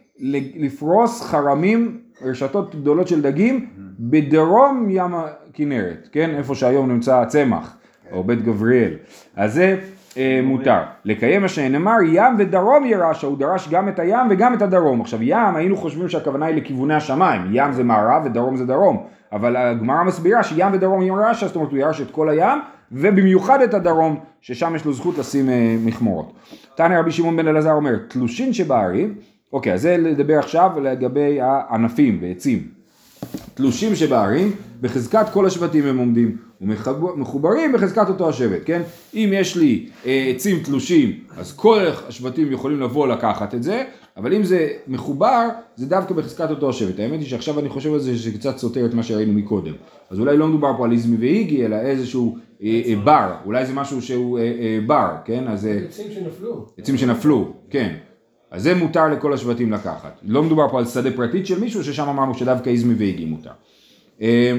לפרוס 0.57 1.23
חרמים, 1.23 1.99
רשתות 2.23 2.75
גדולות 2.75 3.09
של 3.09 3.23
דגים, 3.23 3.67
בדרום 4.01 4.87
ים 4.91 5.15
הכנרת, 5.15 6.09
כן? 6.13 6.31
איפה 6.31 6.55
שהיום 6.55 6.91
נמצא 6.93 7.21
הצמח, 7.21 7.77
או 8.13 8.25
בית 8.25 8.43
גבריאל. 8.43 8.95
אז 9.37 9.55
זה 9.55 9.77
אה, 10.17 10.41
מותר. 10.43 10.81
לקיים 11.05 11.43
מה 11.43 11.49
שנאמר, 11.49 11.97
ים 12.07 12.35
ודרום 12.39 12.85
ירשה, 12.85 13.27
הוא 13.27 13.39
דרש 13.39 13.69
גם 13.69 13.89
את 13.89 13.99
הים 13.99 14.27
וגם 14.31 14.55
את 14.55 14.63
הדרום. 14.63 15.01
עכשיו 15.01 15.23
ים, 15.23 15.57
היינו 15.57 15.77
חושבים 15.77 16.09
שהכוונה 16.09 16.47
היא 16.47 16.57
לכיווני 16.57 16.95
השמיים, 16.95 17.43
ים 17.53 17.73
זה 17.73 17.85
מערב 17.85 18.23
ודרום 18.27 18.57
זה 18.57 18.67
דרום. 18.67 19.07
אבל 19.33 19.57
הגמרא 19.57 20.05
מסבירה 20.05 20.43
שים 20.43 20.67
ודרום 20.73 21.03
ירשה, 21.03 21.47
זאת 21.47 21.57
אומרת 21.57 21.71
הוא 21.71 21.79
ירש 21.79 22.01
את 22.01 22.11
כל 22.11 22.29
הים, 22.29 22.59
ובמיוחד 22.93 23.63
את 23.63 23.75
הדרום, 23.75 24.21
ששם 24.41 24.77
יש 24.77 24.85
לו 24.85 24.93
זכות 24.93 25.19
לשים 25.19 25.49
אה, 25.49 25.77
מכמורות. 25.85 26.33
תנא 26.75 26.95
רבי 26.95 27.11
שמעון 27.11 27.37
בן 27.37 27.49
אלעזר 27.49 27.73
אומר, 27.73 27.97
תלושין 28.09 28.53
שבערים, 28.53 29.15
אוקיי, 29.53 29.73
אז 29.73 29.83
זה 29.83 29.97
לדבר 29.97 30.39
עכשיו 30.39 30.71
לגבי 30.83 31.41
הענפים 31.41 32.19
ועצים. 32.23 32.69
תלושים 33.55 33.97
שבערים, 33.97 34.53
בחזקת 34.81 35.27
כל 35.33 35.47
השבטים 35.47 35.87
הם 35.87 35.99
עומדים, 35.99 36.37
ומחוברים 36.61 37.73
בחזקת 37.73 38.09
אותו 38.09 38.29
השבט, 38.29 38.61
כן? 38.65 38.83
אם 39.15 39.31
יש 39.33 39.57
לי 39.57 39.89
אה, 40.07 40.33
עצים 40.35 40.63
תלושים, 40.63 41.13
אז 41.37 41.53
כל 41.53 41.85
השבטים 42.09 42.53
יכולים 42.53 42.81
לבוא 42.81 43.07
לקחת 43.07 43.55
את 43.55 43.63
זה, 43.63 43.85
אבל 44.17 44.35
אם 44.35 44.45
זה 44.45 44.69
מחובר, 44.89 45.49
זה 45.77 45.87
דווקא 45.87 46.15
בחזקת 46.15 46.51
אותו 46.51 46.69
השבט. 46.69 47.01
האמת 47.01 47.21
היא 47.21 47.29
שעכשיו 47.29 47.59
אני 47.59 47.69
חושב 47.69 47.93
על 47.93 47.99
זה 47.99 48.19
שקצת 48.19 48.59
סותר 48.59 48.87
את 48.87 48.95
מה 48.95 49.03
שראינו 49.03 49.33
מקודם. 49.33 49.73
אז 50.11 50.21
אולי 50.21 50.37
לא 50.37 50.47
מדובר 50.47 50.77
פה 50.77 50.85
על 50.85 50.93
איזמי 50.93 51.17
ואיגי, 51.17 51.65
אלא 51.65 51.77
איזשהו 51.77 52.39
אה, 52.63 52.83
אה, 52.87 52.95
בר, 53.05 53.33
אולי 53.45 53.67
זה 53.67 53.73
משהו 53.73 54.03
שהוא 54.03 54.39
אה, 54.39 54.45
אה, 54.45 54.79
בר, 54.87 55.11
כן? 55.25 55.49
אז... 55.49 55.67
אה, 55.67 55.79
עצים 55.89 56.07
שנפלו. 56.15 56.67
עצים 56.79 56.97
שנפלו, 56.97 57.53
כן. 57.71 57.95
אז 58.51 58.63
זה 58.63 58.75
מותר 58.75 59.09
לכל 59.09 59.33
השבטים 59.33 59.73
לקחת. 59.73 60.19
לא 60.23 60.43
מדובר 60.43 60.69
פה 60.69 60.79
על 60.79 60.87
שדה 60.87 61.11
פרטית 61.11 61.47
של 61.47 61.61
מישהו, 61.61 61.85
ששם 61.85 62.09
אמרנו 62.09 62.35
שדווקא 62.35 62.71
איזמי 62.71 62.95
ואיגי 62.95 63.25
מותר. 63.25 63.51
אה, 64.23 64.53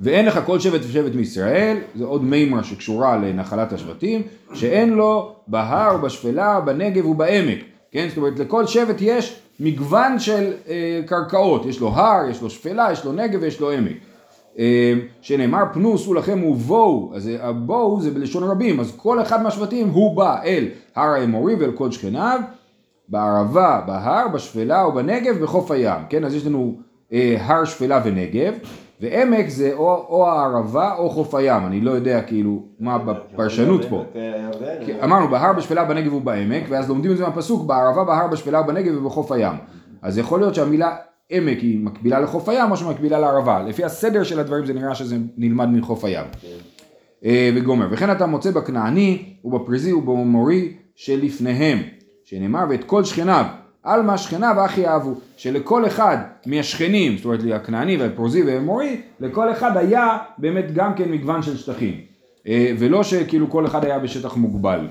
ואין 0.00 0.26
לך 0.26 0.40
כל 0.46 0.60
שבט 0.60 0.80
ושבט 0.80 1.14
מישראל, 1.14 1.76
זה 1.94 2.04
עוד 2.04 2.24
מימרה 2.24 2.64
שקשורה 2.64 3.16
לנחלת 3.16 3.72
השבטים, 3.72 4.22
שאין 4.54 4.92
לו 4.92 5.34
בהר, 5.46 5.96
בשפלה, 5.96 6.60
בנגב 6.60 7.06
ובעמק. 7.06 7.58
כן, 7.92 8.06
זאת 8.08 8.16
אומרת 8.16 8.38
לכל 8.38 8.66
שבט 8.66 8.96
יש 9.00 9.40
מגוון 9.60 10.18
של 10.18 10.52
אה, 10.68 11.00
קרקעות, 11.06 11.66
יש 11.66 11.80
לו 11.80 11.88
הר, 11.88 12.30
יש 12.30 12.42
לו 12.42 12.50
שפלה, 12.50 12.88
יש 12.92 13.04
לו 13.04 13.12
נגב 13.12 13.42
ויש 13.42 13.60
לו 13.60 13.70
עמק. 13.70 13.96
אה, 14.58 14.94
שנאמר 15.20 15.62
פנו 15.72 15.94
עשו 15.94 16.14
לכם 16.14 16.44
ובואו, 16.44 17.12
אז 17.14 17.28
אה, 17.28 17.48
הבואו 17.48 18.00
זה 18.00 18.10
בלשון 18.10 18.42
רבים, 18.42 18.80
אז 18.80 18.92
כל 18.96 19.22
אחד 19.22 19.42
מהשבטים 19.42 19.88
הוא 19.88 20.16
בא 20.16 20.42
אל 20.44 20.68
הר 20.94 21.08
האמורי 21.08 21.54
ואל 21.54 21.72
כל 21.72 21.90
שכניו, 21.90 22.40
בערבה, 23.08 23.80
בהר, 23.86 24.28
בשפלה 24.28 24.84
או 24.84 24.92
בנגב, 24.92 25.38
בחוף 25.38 25.70
הים, 25.70 26.00
כן, 26.08 26.24
אז 26.24 26.34
יש 26.34 26.46
לנו 26.46 26.76
אה, 27.12 27.36
הר, 27.40 27.64
שפלה 27.64 28.00
ונגב, 28.04 28.52
ועמק 29.00 29.48
זה 29.48 29.72
או, 29.74 30.06
או 30.08 30.28
הערבה 30.28 30.94
או 30.98 31.10
חוף 31.10 31.34
הים, 31.34 31.66
אני 31.66 31.80
לא 31.80 31.90
יודע 31.90 32.22
כאילו 32.22 32.62
מה 32.80 32.98
בפרשנות 32.98 33.84
פה. 33.84 34.04
כי 34.86 34.92
אמרנו 35.04 35.28
בהר, 35.28 35.52
בשפלה, 35.52 35.84
בנגב 35.84 36.14
ובעמק, 36.14 36.62
ואז 36.68 36.88
לומדים 36.88 37.12
את 37.12 37.16
זה 37.16 37.24
מהפסוק 37.24 37.66
בערבה, 37.66 38.04
בהר, 38.04 38.26
בשפלה, 38.26 38.62
בנגב 38.62 38.96
ובחוף 38.96 39.32
הים. 39.32 39.54
אז 40.02 40.18
יכול 40.18 40.40
להיות 40.40 40.54
שהמילה 40.54 40.96
עמק 41.32 41.58
היא 41.60 41.78
מקבילה 41.78 42.20
לחוף 42.20 42.48
הים 42.48 42.70
או 42.70 42.76
שמקבילה 42.76 43.18
לערבה. 43.18 43.62
לפי 43.62 43.84
הסדר 43.84 44.22
של 44.22 44.40
הדברים 44.40 44.66
זה 44.66 44.74
נראה 44.74 44.94
שזה 44.94 45.16
נלמד 45.36 45.68
מחוף 45.68 46.04
הים. 46.04 46.26
אה, 47.24 47.50
וגומר. 47.54 47.86
וכן 47.90 48.12
אתה 48.12 48.26
מוצא 48.26 48.50
בכנעני 48.50 49.22
ובפריזי 49.44 49.92
ובמורי 49.92 50.72
שלפניהם, 50.94 51.78
שנאמר 52.24 52.64
ואת 52.70 52.84
כל 52.84 53.04
שכניו, 53.04 53.46
עלמא 53.82 54.16
שכניו 54.16 54.56
אחי 54.64 54.86
אהבו, 54.86 55.14
שלכל 55.36 55.86
אחד 55.86 56.16
מהשכנים, 56.46 57.16
זאת 57.16 57.24
אומרת 57.24 57.40
הכנעני 57.54 57.96
והפריזי 57.96 58.42
והאמורי, 58.42 59.00
לכל 59.20 59.52
אחד 59.52 59.76
היה 59.76 60.18
באמת 60.38 60.74
גם 60.74 60.94
כן 60.94 61.12
מגוון 61.12 61.42
של 61.42 61.56
שטחים. 61.56 62.00
אה, 62.46 62.72
ולא 62.78 63.02
שכאילו 63.02 63.50
כל 63.50 63.66
אחד 63.66 63.84
היה 63.84 63.98
בשטח 63.98 64.36
מוגבל. 64.36 64.88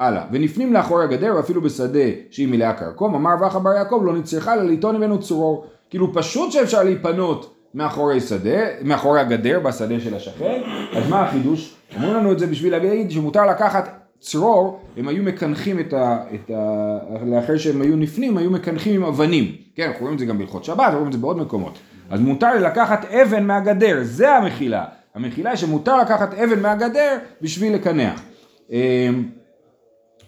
אה, 0.00 0.06
הלאה, 0.06 0.24
ונפנים 0.32 0.72
לאחורי 0.72 1.04
הגדר 1.04 1.34
ואפילו 1.36 1.60
בשדה 1.60 2.08
שהיא 2.30 2.48
מלאה 2.48 2.72
כרכום, 2.72 3.14
אמר 3.14 3.34
ואחא 3.40 3.58
בר 3.58 3.72
יעקב 3.72 4.02
לא 4.04 4.16
נצרכה 4.16 4.54
אלא 4.54 4.62
ליטון 4.62 4.96
ממנו 4.96 5.20
צרור. 5.20 5.66
כאילו 5.90 6.14
פשוט 6.14 6.52
שאפשר 6.52 6.82
להיפנות 6.82 7.54
מאחורי 7.74 8.20
שדה, 8.20 8.60
מאחורי 8.82 9.20
הגדר 9.20 9.60
בשדה 9.60 10.00
של 10.00 10.14
השכן, 10.14 10.60
אז 10.96 11.08
מה 11.10 11.22
החידוש? 11.22 11.74
אומרים 11.96 12.14
לנו 12.14 12.32
את 12.32 12.38
זה 12.38 12.46
בשביל 12.46 12.72
להגיד 12.72 13.10
שמותר 13.10 13.46
לקחת 13.46 13.88
צרור, 14.20 14.80
הם 14.96 15.08
היו 15.08 15.22
מקנחים 15.22 15.80
את 15.80 15.92
ה... 15.92 16.18
את 16.34 16.50
ה 16.50 16.98
לאחר 17.26 17.56
שהם 17.56 17.82
היו 17.82 17.96
נפנים, 17.96 18.36
היו 18.36 18.50
מקנחים 18.50 18.94
עם 18.94 19.04
אבנים. 19.04 19.52
כן, 19.74 19.86
אנחנו 19.86 20.00
רואים 20.00 20.14
את 20.14 20.18
זה 20.18 20.26
גם 20.26 20.38
בהלכות 20.38 20.64
שבת, 20.64 20.92
רואים 20.92 21.06
את 21.06 21.12
זה 21.12 21.18
בעוד 21.18 21.38
מקומות. 21.38 21.78
אז 22.10 22.20
מותר 22.20 22.54
לקחת 22.66 23.04
אבן 23.04 23.46
מהגדר, 23.46 23.98
זה 24.02 24.36
המחילה. 24.36 24.84
המחילה 25.14 25.50
היא 25.50 25.56
שמותר 25.56 25.96
לקחת 25.96 26.34
אבן 26.34 26.62
מהגדר 26.62 27.18
בשביל 27.42 27.74
לקנח. 27.74 28.22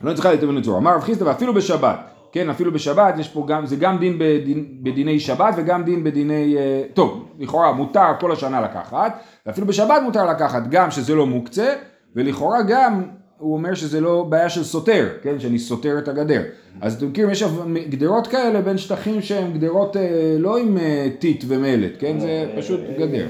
לא 0.02 0.12
צריכה 0.12 0.30
להתאמן 0.30 0.54
לצורה. 0.54 0.78
אמר 0.78 0.94
רב 0.94 1.00
חיסדא 1.00 1.24
ואפילו 1.24 1.54
בשבת, 1.54 1.98
כן, 2.32 2.50
אפילו 2.50 2.72
בשבת 2.72 3.18
יש 3.18 3.28
פה 3.28 3.44
גם, 3.48 3.66
זה 3.66 3.76
גם 3.76 3.98
דין 3.98 4.18
בדין, 4.18 4.66
בדיני 4.82 5.20
שבת 5.20 5.54
וגם 5.56 5.84
דין 5.84 6.04
בדיני, 6.04 6.56
אה, 6.56 6.82
טוב, 6.94 7.28
לכאורה 7.38 7.72
מותר 7.72 8.06
כל 8.20 8.32
השנה 8.32 8.60
לקחת, 8.60 9.20
ואפילו 9.46 9.66
בשבת 9.66 10.02
מותר 10.02 10.26
לקחת 10.26 10.62
גם 10.70 10.90
שזה 10.90 11.14
לא 11.14 11.26
מוקצה, 11.26 11.74
ולכאורה 12.16 12.62
גם 12.62 13.02
הוא 13.38 13.54
אומר 13.54 13.74
שזה 13.74 14.00
לא 14.00 14.26
בעיה 14.28 14.48
של 14.48 14.64
סותר, 14.64 15.08
כן, 15.22 15.40
שאני 15.40 15.58
סותר 15.58 15.98
את 15.98 16.08
הגדר. 16.08 16.42
אז 16.80 16.94
אתם 16.94 17.06
מכירים, 17.08 17.30
יש 17.30 17.44
גדרות 17.88 18.26
כאלה 18.26 18.60
בין 18.60 18.78
שטחים 18.78 19.22
שהם 19.22 19.52
גדרות 19.52 19.96
אה, 19.96 20.36
לא 20.38 20.58
עם 20.58 20.78
אה, 20.78 21.08
טיט 21.18 21.44
ומלט, 21.48 21.92
כן, 21.98 22.20
זה 22.20 22.52
פשוט 22.58 22.80
גדר. 22.98 23.26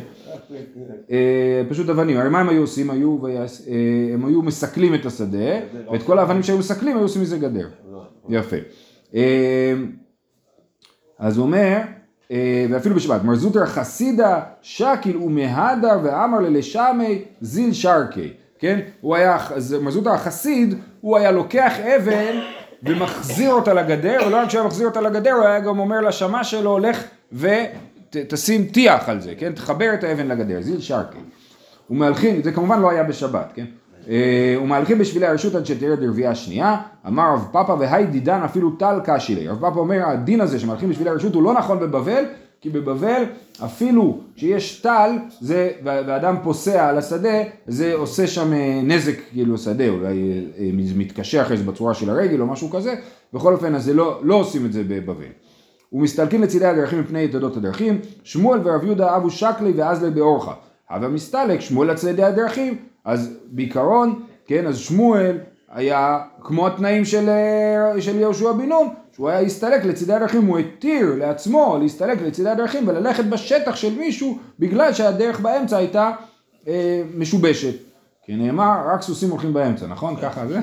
אה, 1.10 1.62
פשוט 1.68 1.88
אבנים, 1.88 2.16
הרי 2.16 2.28
מה 2.28 2.40
הם 2.40 2.48
היו 2.48 2.60
עושים? 2.60 2.90
היו, 2.90 3.18
הם 4.14 4.24
היו 4.24 4.42
מסכלים 4.42 4.94
את 4.94 5.06
השדה, 5.06 5.58
ואת 5.92 6.02
כל 6.02 6.18
האבנים 6.18 6.42
שהיו 6.42 6.58
מסכלים 6.58 6.96
היו 6.96 7.02
עושים 7.02 7.22
מזה 7.22 7.38
גדר. 7.38 7.68
יפה. 8.28 8.56
אז 11.18 11.36
הוא 11.36 11.46
אומר, 11.46 11.78
ואפילו 12.70 12.96
בשבת, 12.96 13.24
מר 13.24 13.34
זוטר 13.34 13.66
חסידה 13.66 14.40
שקיל 14.62 15.16
ומהדר 15.16 15.98
ואמר 16.02 16.40
ללשמי 16.40 17.22
זיל 17.40 17.72
שרקי. 17.72 18.32
כן? 18.58 18.80
הוא 19.00 19.16
היה, 19.16 19.38
אז 19.54 19.76
מזוטה 19.82 20.14
החסיד, 20.14 20.74
הוא 21.00 21.16
היה 21.16 21.30
לוקח 21.30 21.72
אבן 21.80 22.40
ומחזיר 22.82 23.52
אותה 23.52 23.74
לגדר, 23.74 24.18
ולא 24.26 24.36
רק 24.36 24.50
שהוא 24.50 24.60
היה 24.60 24.66
מחזיר 24.66 24.86
אותה 24.86 25.00
לגדר, 25.00 25.32
הוא 25.32 25.44
היה 25.44 25.60
גם 25.60 25.78
אומר 25.78 26.00
לשמש 26.00 26.50
שלו, 26.50 26.78
לך 26.78 27.04
ותשים 28.16 28.64
טיח 28.64 29.08
על 29.08 29.20
זה, 29.20 29.34
כן? 29.38 29.52
תחבר 29.52 29.94
את 29.94 30.04
האבן 30.04 30.26
לגדר, 30.26 30.60
זיל 30.60 30.80
שרקי. 30.80 31.18
ומהלכים, 31.90 32.42
זה 32.42 32.52
כמובן 32.52 32.80
לא 32.80 32.90
היה 32.90 33.04
בשבת, 33.04 33.52
כן? 33.54 33.64
אה, 34.08 34.56
ומהלכים 34.62 34.98
בשבילי 34.98 35.26
הרשות 35.26 35.54
עד 35.54 35.66
שתרד 35.66 35.98
לרביעה 36.00 36.34
שנייה, 36.34 36.76
אמר 37.06 37.32
רב 37.32 37.48
פאפא 37.52 37.72
והי 37.72 38.06
דידן 38.06 38.40
אפילו 38.44 38.70
טל 38.70 38.98
קשילי. 39.04 39.48
רב 39.48 39.60
פאפא 39.60 39.78
אומר 39.78 40.06
הדין 40.06 40.40
הזה 40.40 40.58
שמהלכים 40.58 40.90
בשבילי 40.90 41.10
הרשות 41.10 41.34
הוא 41.34 41.42
לא 41.42 41.54
נכון 41.54 41.80
בבבל, 41.80 42.24
כי 42.60 42.70
בבבל 42.70 43.22
אפילו 43.64 44.20
שיש 44.36 44.80
טל, 44.80 45.10
זה, 45.40 45.70
ואדם 45.84 46.36
פוסע 46.42 46.88
על 46.88 46.98
השדה, 46.98 47.42
זה 47.66 47.94
עושה 47.94 48.26
שם 48.26 48.52
אה, 48.52 48.80
נזק 48.82 49.14
כאילו 49.30 49.58
שדה, 49.58 49.88
אולי 49.88 50.46
אה, 50.58 50.70
מתקשה 50.72 51.42
אחרי 51.42 51.56
זה 51.56 51.64
בצורה 51.64 51.94
של 51.94 52.10
הרגל 52.10 52.40
או 52.40 52.46
משהו 52.46 52.70
כזה, 52.70 52.94
בכל 53.34 53.54
אופן 53.54 53.74
אז 53.74 53.88
לא, 53.88 54.20
לא 54.22 54.34
עושים 54.34 54.66
את 54.66 54.72
זה 54.72 54.82
בבבל. 54.88 55.45
ומסתלקים 55.92 56.42
לצידי 56.42 56.66
הדרכים 56.66 57.00
מפני 57.00 57.24
יתדות 57.24 57.56
הדרכים, 57.56 58.00
שמואל 58.24 58.60
ורב 58.64 58.84
יהודה 58.84 59.16
אבו 59.16 59.30
שקלי 59.30 59.72
ואזלי 59.76 60.10
באורחה. 60.10 60.52
הווה 60.90 61.08
מסתלק, 61.08 61.60
שמואל 61.60 61.90
לצידי 61.90 62.22
הדרכים, 62.22 62.76
אז 63.04 63.38
בעיקרון, 63.46 64.22
כן, 64.46 64.66
אז 64.66 64.78
שמואל 64.78 65.38
היה 65.68 66.18
כמו 66.40 66.66
התנאים 66.66 67.04
של, 67.04 67.28
של 68.00 68.16
יהושע 68.16 68.52
בן 68.52 68.68
נון, 68.68 68.88
שהוא 69.12 69.28
היה 69.28 69.40
הסתלק 69.40 69.84
לצידי 69.84 70.12
הדרכים, 70.12 70.46
הוא 70.46 70.58
התיר 70.58 71.14
לעצמו 71.18 71.78
להסתלק 71.80 72.22
לצידי 72.22 72.48
הדרכים 72.48 72.88
וללכת 72.88 73.24
בשטח 73.24 73.76
של 73.76 73.98
מישהו 73.98 74.38
בגלל 74.58 74.92
שהדרך 74.92 75.40
באמצע 75.40 75.76
הייתה 75.76 76.10
אה, 76.68 77.02
משובשת. 77.16 77.74
כי 78.24 78.36
נאמר, 78.36 78.76
רק 78.86 79.02
סוסים 79.02 79.30
הולכים 79.30 79.52
באמצע, 79.52 79.86
נכון? 79.86 80.16
ככה 80.22 80.46
זה? 80.46 80.60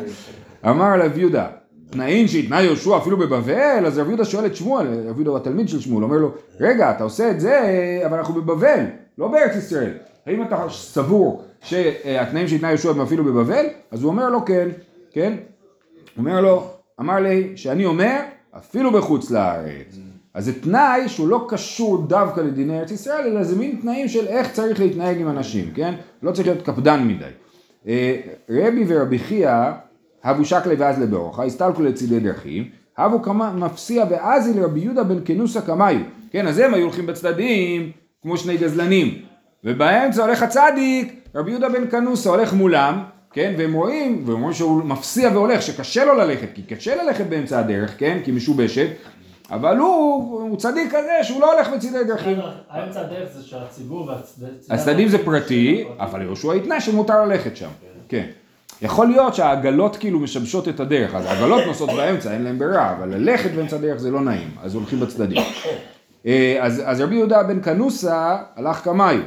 אמר 0.70 1.00
רב 1.00 1.18
יהודה, 1.18 1.48
תנאים 1.94 2.28
שהתנה 2.28 2.62
יהושע 2.62 2.98
אפילו 2.98 3.18
בבבל, 3.18 3.84
אז 3.86 3.98
רב 3.98 4.08
יהודה 4.08 4.26
שואל 4.26 4.46
את 4.46 4.56
שמואל, 4.56 4.88
רב 5.10 5.20
יהודה 5.20 5.38
התלמיד 5.38 5.70
של 5.70 5.80
שמואל, 5.80 6.04
אומר 6.04 6.18
לו, 6.18 6.32
רגע, 6.60 6.92
אתה 6.92 7.04
עושה 7.04 7.32
את 7.32 7.40
זה, 7.40 8.02
אבל 8.06 8.18
אנחנו 8.18 8.34
בבבל, 8.34 8.86
לא 9.18 9.28
בארץ 9.28 9.56
ישראל. 9.56 9.92
האם 10.26 10.44
אתה 10.44 10.66
סבור 10.70 11.44
שהתנאים 11.62 12.48
שהתנה 12.48 12.70
יהושע 12.70 12.90
הם 12.90 13.02
אפילו 13.02 13.24
בבבל? 13.24 13.66
אז 13.92 14.04
הוא 14.04 14.12
אומר 14.12 14.30
לו 14.30 14.46
כן, 14.46 14.70
כן? 15.12 15.34
הוא 16.16 16.26
אומר 16.26 16.42
לו, 16.42 16.68
אמר 17.00 17.20
לי 17.20 17.52
שאני 17.56 17.86
אומר 17.86 18.20
אפילו 18.58 18.92
בחוץ 18.92 19.32
לארץ. 19.32 19.98
אז 20.34 20.46
זה 20.46 20.62
תנאי 20.62 21.10
שהוא 21.10 21.28
לא 21.28 21.46
קשור 21.50 22.08
דווקא 22.08 22.42
לדיני 22.42 22.80
ארץ 22.80 22.92
ישראל, 22.92 23.28
אלא 23.28 23.44
זה 23.44 23.56
מין 23.56 23.80
תנאים 23.82 24.08
של 24.08 24.28
איך 24.28 24.52
צריך 24.52 24.80
להתנהג 24.80 25.22
עם 25.22 25.30
אנשים, 25.30 25.72
כן? 25.76 25.94
לא 26.24 26.32
צריך 26.32 26.48
להיות 26.48 26.62
קפדן 26.62 27.08
מדי. 27.08 27.26
אה, 27.88 28.16
רבי 28.50 28.86
ורבי 28.88 29.20
חייא, 29.20 29.72
הבו 30.24 30.46
שקלי 30.46 30.76
ואזלי 30.78 31.06
באורחה, 31.06 31.44
הסתלקו 31.44 31.82
לצידי 31.82 32.20
דרכים, 32.20 32.70
הבו 32.98 33.22
כמה 33.22 33.52
מפסיע 33.52 34.06
ואזי 34.10 34.54
לרבי 34.54 34.80
יהודה 34.80 35.04
בן 35.04 35.20
כנוסה 35.26 35.62
קמיו. 35.62 35.96
כן, 36.32 36.48
אז 36.48 36.60
הם 36.60 36.74
היו 36.74 36.84
הולכים 36.84 37.06
בצדדים 37.06 37.92
כמו 38.22 38.38
שני 38.38 38.58
גזלנים. 38.58 39.22
ובאמצע 39.64 40.24
הולך 40.24 40.44
הצדיק, 40.44 41.28
רבי 41.36 41.52
יהודה 41.52 41.70
בן 41.70 41.90
כנוסה 41.90 42.30
הולך 42.30 42.54
מולם, 42.54 43.04
כן, 43.32 43.54
והם 43.58 43.74
רואים, 43.74 44.24
והם 44.26 44.40
רואים 44.40 44.54
שהוא 44.54 44.84
מפסיע 44.84 45.30
והולך, 45.34 45.62
שקשה 45.62 46.06
לו 46.06 46.14
ללכת, 46.16 46.48
כי 46.56 46.62
קשה 46.62 47.04
ללכת 47.04 47.26
באמצע 47.26 47.60
הדרך, 47.60 47.96
כן, 47.98 48.20
כי 48.24 48.32
משובשת, 48.32 48.88
אבל 49.52 49.78
הוא, 49.78 50.42
הוא 50.42 50.58
צדיק 50.58 50.90
כזה 50.90 51.24
שהוא 51.24 51.42
לא 51.42 51.54
הולך 51.54 51.70
בצדי 51.70 52.04
דרכים. 52.04 52.38
האמצע 52.70 53.02
הדרך 53.02 53.30
זה 53.34 53.44
שהציבור 53.44 54.08
והצדדים... 54.08 54.50
הצדדים 54.70 55.08
זה 55.08 55.26
פרטי, 55.26 55.84
אבל 56.00 56.22
יהושע 56.22 56.54
התנה 56.54 56.82
שמותר 56.82 57.26
ללכת 57.26 57.58
שם, 57.58 57.70
כן. 58.10 58.26
יכול 58.84 59.08
להיות 59.08 59.36
שהעגלות 59.36 59.98
כאילו 59.98 60.20
משבשות 60.20 60.68
את 60.68 60.80
הדרך, 60.80 61.16
אז 61.16 61.26
העגלות 61.26 61.62
נוסעות 61.68 61.90
באמצע, 61.90 62.34
אין 62.34 62.44
להם 62.44 62.60
ברירה, 62.60 62.94
אבל 62.98 63.16
ללכת 63.16 63.52
באמצע 63.52 63.76
הדרך 63.76 63.98
זה 63.98 64.12
לא 64.12 64.22
נעים, 64.22 64.48
אז 64.64 64.76
הולכים 64.76 65.00
בצדדים. 65.00 65.44
אה, 66.26 66.58
אז, 66.62 66.82
אז 66.86 67.02
רבי 67.02 67.16
יהודה 67.16 67.44
בן 67.44 67.62
כנוסה 67.62 68.38
הלך 68.56 68.78
כמיו. 68.78 69.20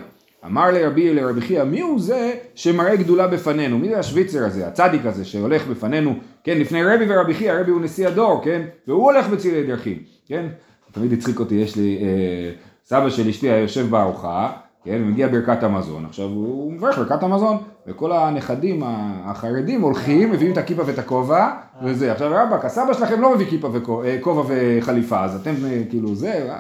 אמר 0.47 0.71
לרבי 0.71 1.15
לרבי 1.15 1.41
חייא 1.41 1.65
מי 1.65 1.81
הוא 1.81 2.01
זה 2.01 2.35
שמראה 2.55 2.97
גדולה 2.97 3.29
בפנינו 3.29 3.79
מי 3.79 3.89
זה 3.89 3.99
השוויצר 3.99 4.45
הזה 4.45 4.67
הצדיק 4.67 5.07
הזה 5.07 5.25
שהולך 5.25 5.67
בפנינו 5.67 6.15
כן 6.45 6.59
לפני 6.59 6.85
רבי 6.85 7.05
ורבי 7.09 7.35
חייא 7.35 7.53
רבי 7.53 7.71
הוא 7.71 7.81
נשיא 7.81 8.09
הדור 8.09 8.41
כן 8.45 8.63
והוא 8.89 9.05
הולך 9.05 9.29
בצירי 9.29 9.67
דרכים 9.67 9.99
כן 10.27 10.47
תמיד 10.93 11.13
הצחיק 11.13 11.41
אותי 11.41 11.55
יש 11.55 11.77
לי 11.77 11.99
אה, 12.03 12.51
סבא 12.85 13.11
של 13.11 13.29
אשתי 13.29 13.51
היה 13.51 13.59
יושב 13.59 13.91
בארוחה 13.91 14.53
כן, 14.87 15.03
ומגיע 15.03 15.29
ברכת 15.29 15.63
המזון, 15.63 16.05
עכשיו 16.05 16.25
הוא 16.25 16.73
מברך 16.73 16.99
ברכת 16.99 17.23
המזון, 17.23 17.57
וכל 17.87 18.13
הנכדים 18.13 18.83
החרדים 19.25 19.81
הולכים, 19.81 20.31
מביאים 20.31 20.53
את 20.53 20.59
הכיפה 20.59 20.83
ואת 20.87 20.99
הכובע, 20.99 21.51
וזה, 21.83 22.13
עכשיו 22.13 22.31
רבאק, 22.35 22.65
הסבא 22.65 22.95
שלכם 22.95 23.21
לא 23.21 23.35
מביא 23.35 23.47
כיפה 23.47 23.71
וכובע 23.73 24.55
אה, 24.55 24.79
וחליפה, 24.79 25.25
אז 25.25 25.41
אתם 25.41 25.55
אה, 25.65 25.83
כאילו 25.91 26.15
זה, 26.15 26.51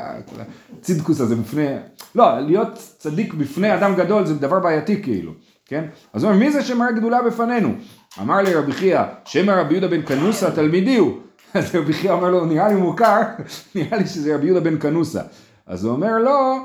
הצדקוס 0.81 1.21
הזה 1.21 1.37
בפני, 1.37 1.67
לא, 2.15 2.41
להיות 2.41 2.95
צדיק 2.99 3.35
בפני 3.35 3.75
אדם 3.75 3.95
גדול 3.95 4.27
זה 4.27 4.35
דבר 4.35 4.61
בעייתי 4.61 5.03
כאילו, 5.03 5.33
כן? 5.67 5.85
אז 6.12 6.25
הוא 6.25 6.33
אומר, 6.33 6.45
מי 6.45 6.53
זה 6.53 6.62
שמראה 6.62 6.93
גדולה 6.93 7.23
בפנינו? 7.23 7.69
אמר 8.21 8.43
לי 8.43 8.55
רבי 8.55 8.73
חייא, 8.73 9.03
שם 9.25 9.51
רבי 9.51 9.75
יהודה 9.75 9.89
בן 9.89 10.03
כנוסה 10.03 10.51
תלמידי 10.51 10.97
הוא. 10.97 11.12
אז 11.55 11.75
רבי 11.75 11.93
חייא 11.93 12.12
אומר 12.12 12.31
לו, 12.31 12.45
נראה 12.45 12.69
לי 12.69 12.75
מוכר, 12.75 13.21
נראה 13.75 13.99
לי 13.99 14.07
שזה 14.07 14.35
רבי 14.35 14.47
יהודה 14.47 14.71
בן 14.71 14.79
כנוסה. 14.79 15.21
אז 15.67 15.85
הוא 15.85 15.93
אומר 15.93 16.19
לו, 16.19 16.57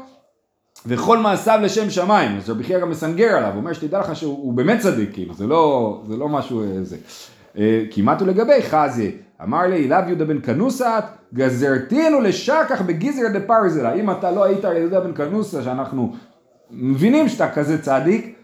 וכל 0.85 1.17
מעשיו 1.17 1.59
לשם 1.63 1.89
שמיים, 1.89 2.37
אז 2.37 2.49
רבי 2.49 2.63
חייא 2.63 2.79
גם 2.79 2.89
מסנגר 2.89 3.37
עליו, 3.37 3.49
הוא 3.49 3.57
אומר 3.57 3.73
שתדע 3.73 3.99
לך 3.99 4.15
שהוא 4.15 4.53
באמת 4.53 4.79
צדיק, 4.79 5.13
כאילו, 5.13 5.33
זה 5.33 5.47
לא, 5.47 6.01
זה 6.07 6.17
לא 6.17 6.29
משהו 6.29 6.61
אה, 6.61 6.83
זה. 6.83 6.97
אה, 7.57 7.83
כמעט 7.91 8.21
הוא 8.21 8.27
לגבי 8.27 8.61
חזי, 8.61 9.11
אמר 9.43 9.61
לי, 9.61 9.85
אליו 9.85 10.03
יהודה 10.07 10.25
בן 10.25 10.41
כנוסת, 10.41 11.03
גזרתינו 11.33 12.21
לשכח 12.21 12.81
בגיזר 12.85 13.27
דה 13.33 13.39
פרזלה, 13.39 13.93
אם 13.93 14.11
אתה 14.11 14.31
לא 14.31 14.43
היית 14.43 14.63
יהודה 14.63 14.99
בן 14.99 15.13
כנוסה, 15.13 15.63
שאנחנו 15.63 16.13
מבינים 16.71 17.29
שאתה 17.29 17.51
כזה 17.51 17.81
צדיק, 17.81 18.35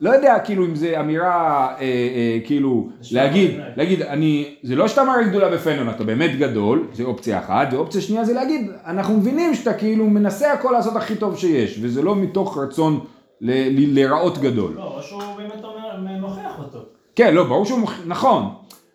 לא 0.00 0.10
יודע 0.10 0.38
כאילו 0.38 0.64
אם 0.64 0.74
זה 0.74 1.00
אמירה 1.00 1.68
אה, 1.68 1.80
אה, 1.80 2.38
כאילו 2.44 2.88
להגיד, 3.12 3.50
להגיד 3.76 4.02
אני, 4.02 4.54
זה 4.62 4.76
לא 4.76 4.88
שאתה 4.88 5.04
מראה 5.04 5.22
גדולה 5.22 5.48
בפנון, 5.50 5.88
אתה 5.88 6.04
באמת 6.04 6.38
גדול, 6.38 6.86
זה 6.92 7.02
אופציה 7.04 7.38
אחת, 7.38 7.68
ואופציה 7.72 8.00
שנייה 8.00 8.24
זה 8.24 8.34
להגיד, 8.34 8.70
אנחנו 8.86 9.16
מבינים 9.16 9.54
שאתה 9.54 9.74
כאילו 9.74 10.06
מנסה 10.06 10.52
הכל 10.52 10.70
לעשות 10.72 10.96
הכי 10.96 11.16
טוב 11.16 11.36
שיש, 11.36 11.78
וזה 11.82 12.02
לא 12.02 12.16
מתוך 12.16 12.58
רצון 12.58 13.00
להיראות 13.40 14.38
גדול. 14.38 14.72
לא, 14.76 14.96
או 14.96 15.02
שהוא 15.02 15.22
באמת 15.36 15.64
אומר, 15.64 16.18
מוכיח 16.20 16.58
אותו. 16.58 16.78
כן, 17.16 17.34
לא, 17.34 17.44
ברור 17.44 17.64
שהוא 17.64 17.78
מוכיח, 17.78 18.00
נכון, 18.06 18.48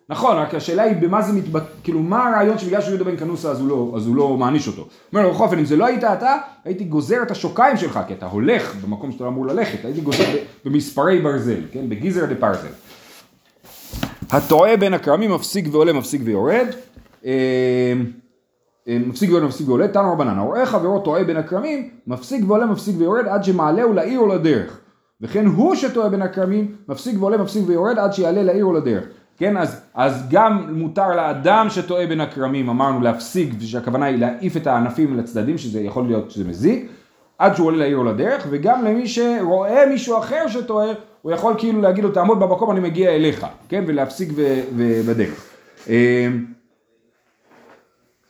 נכון, 0.08 0.36
רק 0.36 0.54
השאלה 0.54 0.82
היא 0.82 0.96
במה 0.96 1.22
זה 1.22 1.32
מתבטא, 1.32 1.64
כאילו 1.84 1.98
מה 1.98 2.28
הרעיון 2.28 2.58
שבגלל 2.58 2.80
שהוא 2.80 2.94
יהודה 2.94 3.04
בן 3.04 3.16
כנוסה 3.16 3.50
אז 3.50 3.60
הוא 3.60 3.68
לא, 3.68 3.92
אז 3.96 4.06
הוא 4.06 4.16
לא 4.16 4.36
מעניש 4.36 4.68
אותו. 4.68 4.88
אומר 5.12 5.22
לו 5.22 5.34
בכל 5.34 5.44
אופן 5.44 5.58
אם 5.58 5.64
זה 5.64 5.76
לא 5.76 5.86
היית 5.86 6.04
אתה, 6.04 6.36
הייתי 6.64 6.84
גוזר 6.84 7.22
את 7.22 7.30
השוקיים 7.30 7.76
שלך, 7.76 8.00
כי 8.06 8.14
אתה 8.14 8.26
הולך 8.26 8.74
במקום 8.74 9.12
שאתה 9.12 9.26
אמור 9.26 9.46
ללכת, 9.46 9.84
הייתי 9.84 10.00
גוזר 10.00 10.24
במספרי 10.64 11.18
ברזל, 11.18 11.60
כן, 11.72 11.88
בגיזרא 11.88 12.24
דפרזלא. 12.26 12.68
הטועה 14.30 14.76
בין 14.76 14.94
הכרמים 14.94 15.30
מפסיק 15.34 15.68
ועולה 15.72 15.92
מפסיק 15.92 16.20
ויורד. 16.24 16.66
אה, 17.24 17.32
אה, 18.88 18.98
מפסיק 19.06 19.30
ועולה 19.30 19.46
מפסיק 19.46 19.68
ועולה, 19.68 19.88
תנו 19.88 20.12
רבנן, 20.12 20.38
הרואה 20.38 20.66
חברו 20.66 21.00
טועה 21.00 21.24
בין 21.24 21.36
הכרמים, 21.36 21.90
מפסיק 22.06 22.44
ועולה 22.48 22.66
מפסיק 22.66 22.96
ויורד 22.98 23.28
עד 23.28 23.44
שמעלהו 23.44 23.92
לעיר 23.92 24.20
או 24.20 24.26
לדרך. 24.26 24.78
וכן 25.20 25.46
הוא 25.46 25.74
שטועה 25.74 26.08
בין 26.08 26.22
הכרמים, 26.22 26.74
מפסיק 26.88 27.16
ועולה 27.20 27.36
מפסיק 27.36 27.62
ויורד 27.66 27.98
עד 27.98 28.12
שיעלה 28.12 28.42
לעיר 28.42 28.64
או 28.64 28.72
לדרך. 28.72 29.04
כן, 29.42 29.56
אז, 29.56 29.80
אז 29.94 30.28
גם 30.30 30.78
מותר 30.78 31.08
לאדם 31.08 31.66
שטועה 31.70 32.06
בין 32.06 32.20
הכרמים, 32.20 32.68
אמרנו 32.68 33.00
להפסיק, 33.00 33.50
שהכוונה 33.60 34.06
היא 34.06 34.18
להעיף 34.18 34.56
את 34.56 34.66
הענפים 34.66 35.16
לצדדים, 35.16 35.58
שזה 35.58 35.80
יכול 35.80 36.06
להיות 36.06 36.30
שזה 36.30 36.44
מזיק, 36.44 36.88
עד 37.38 37.56
שהוא 37.56 37.66
עולה 37.66 37.76
לעיר 37.76 37.96
או 37.96 38.04
לדרך, 38.04 38.46
וגם 38.50 38.84
למי 38.84 39.08
שרואה 39.08 39.86
מישהו 39.86 40.18
אחר 40.18 40.48
שטועה, 40.48 40.88
הוא 41.22 41.32
יכול 41.32 41.54
כאילו 41.58 41.80
להגיד 41.80 42.04
לו 42.04 42.10
תעמוד 42.10 42.40
במקום 42.40 42.70
אני 42.70 42.80
מגיע 42.80 43.10
אליך, 43.10 43.46
כן, 43.68 43.84
ולהפסיק 43.86 44.28
בדרך. 45.06 45.44
אמ, 45.88 46.44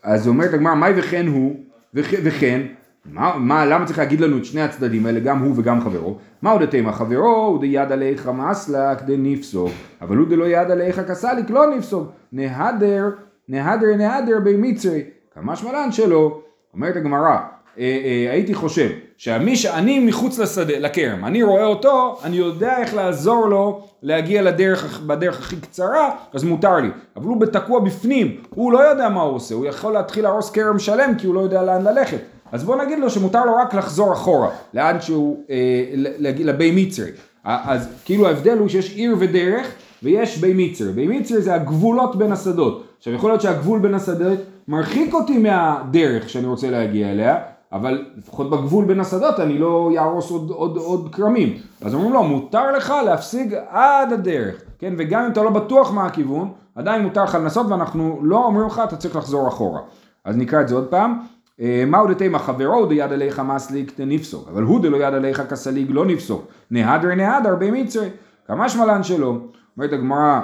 אז 0.02 0.28
אומרת 0.28 0.54
הגמרא, 0.54 0.74
מהי 0.74 0.92
וכן 0.96 1.26
הוא, 1.26 1.56
וכן, 1.94 2.60
מה, 3.06 3.34
מה, 3.38 3.66
למה 3.66 3.86
צריך 3.86 3.98
להגיד 3.98 4.20
לנו 4.20 4.38
את 4.38 4.44
שני 4.44 4.62
הצדדים 4.62 5.06
האלה, 5.06 5.20
גם 5.20 5.38
הוא 5.38 5.54
וגם 5.56 5.80
חברו? 5.80 6.18
מהו 6.42 6.58
דתימה 6.58 6.92
חברו, 6.92 7.46
הוא 7.46 7.60
דיד 7.60 7.92
עליך 7.92 8.28
מסלק 8.34 9.02
דנפסוק, 9.02 9.70
אבל 10.02 10.16
הוא 10.16 10.28
דלא 10.28 10.44
יד 10.44 10.70
עליך 10.70 11.00
כסליק 11.08 11.50
לא 11.50 11.76
נפסוק, 11.76 12.08
נהדר, 12.32 13.10
נהדר 13.48 13.96
נהדר 13.96 14.38
במצרי, 14.44 15.02
כמשמע 15.34 15.72
לן 15.72 15.92
שלא, 15.92 16.40
אומרת 16.74 16.96
הגמרא, 16.96 17.28
אה, 17.28 17.38
אה, 17.78 18.32
הייתי 18.32 18.54
חושב 18.54 18.88
שמי 19.16 19.56
שאני 19.56 20.06
מחוץ 20.06 20.38
לשדה, 20.38 20.78
לכרם, 20.78 21.24
אני 21.24 21.42
רואה 21.42 21.64
אותו, 21.64 22.18
אני 22.24 22.36
יודע 22.36 22.78
איך 22.78 22.94
לעזור 22.94 23.48
לו 23.48 23.84
להגיע 24.02 24.42
לדרך, 24.42 25.00
בדרך 25.00 25.38
הכי 25.38 25.56
קצרה, 25.56 26.10
אז 26.32 26.44
מותר 26.44 26.76
לי. 26.76 26.88
אבל 27.16 27.26
הוא 27.26 27.46
תקוע 27.46 27.80
בפנים, 27.80 28.36
הוא 28.50 28.72
לא 28.72 28.78
יודע 28.78 29.08
מה 29.08 29.22
הוא 29.22 29.34
עושה, 29.34 29.54
הוא 29.54 29.66
יכול 29.66 29.92
להתחיל 29.92 30.24
להרוס 30.24 30.50
כרם 30.50 30.78
שלם 30.78 31.14
כי 31.18 31.26
הוא 31.26 31.34
לא 31.34 31.40
יודע 31.40 31.62
לאן 31.62 31.82
ללכת. 31.82 32.18
אז 32.52 32.64
בוא 32.64 32.76
נגיד 32.76 32.98
לו 32.98 33.10
שמותר 33.10 33.44
לו 33.44 33.56
רק 33.56 33.74
לחזור 33.74 34.12
אחורה, 34.12 34.48
לאן 34.74 35.00
שהוא, 35.00 35.36
אה, 35.50 35.84
לבי 36.18 36.84
מצרי. 36.86 37.10
אז 37.44 37.88
כאילו 38.04 38.26
ההבדל 38.26 38.58
הוא 38.58 38.68
שיש 38.68 38.94
עיר 38.94 39.16
ודרך 39.18 39.66
ויש 40.02 40.38
בי 40.38 40.52
מצרי. 40.54 40.92
בי 40.92 41.06
מצרי 41.06 41.42
זה 41.42 41.54
הגבולות 41.54 42.16
בין 42.16 42.32
השדות. 42.32 42.84
עכשיו 42.98 43.12
יכול 43.14 43.30
להיות 43.30 43.40
שהגבול 43.40 43.78
בין 43.78 43.94
השדות 43.94 44.38
מרחיק 44.68 45.14
אותי 45.14 45.38
מהדרך 45.38 46.28
שאני 46.28 46.46
רוצה 46.46 46.70
להגיע 46.70 47.10
אליה, 47.10 47.38
אבל 47.72 48.04
לפחות 48.16 48.50
בגבול 48.50 48.84
בין 48.84 49.00
השדות 49.00 49.40
אני 49.40 49.58
לא 49.58 49.90
יהרוס 49.94 50.30
עוד, 50.30 50.50
עוד, 50.50 50.76
עוד 50.76 51.08
כרמים. 51.12 51.56
אז 51.80 51.94
אומרים 51.94 52.12
לו, 52.12 52.22
מותר 52.22 52.72
לך 52.72 52.94
להפסיק 53.04 53.52
עד 53.68 54.12
הדרך, 54.12 54.54
כן? 54.78 54.94
וגם 54.98 55.24
אם 55.24 55.30
אתה 55.30 55.42
לא 55.42 55.50
בטוח 55.50 55.92
מה 55.92 56.06
הכיוון, 56.06 56.48
עדיין 56.74 57.02
מותר 57.02 57.24
לך 57.24 57.34
לנסות 57.34 57.66
ואנחנו 57.66 58.18
לא 58.22 58.44
אומרים 58.44 58.66
לך, 58.66 58.82
אתה 58.84 58.96
צריך 58.96 59.16
לחזור 59.16 59.48
אחורה. 59.48 59.80
אז 60.24 60.36
נקרא 60.36 60.60
את 60.60 60.68
זה 60.68 60.74
עוד 60.74 60.86
פעם. 60.86 61.18
אה, 61.60 61.84
מהו 61.86 62.06
דתימה 62.06 62.38
חברו 62.38 62.86
דיד 62.86 63.12
עליך 63.12 63.40
מסליק 63.40 63.92
נפסוק, 63.98 64.48
אבל 64.52 64.62
הוא 64.62 64.80
דלא 64.80 64.96
יד 64.96 65.14
עליך 65.14 65.42
כסליג 65.50 65.90
לא 65.90 66.06
נפסוק, 66.06 66.46
נהדר 66.70 67.14
נהדר 67.14 67.56
במצרי, 67.56 68.08
כמה 68.46 68.68
שמלן 68.68 69.02
שלו. 69.02 69.38
אומרת 69.76 69.92
הגמרא, 69.92 70.40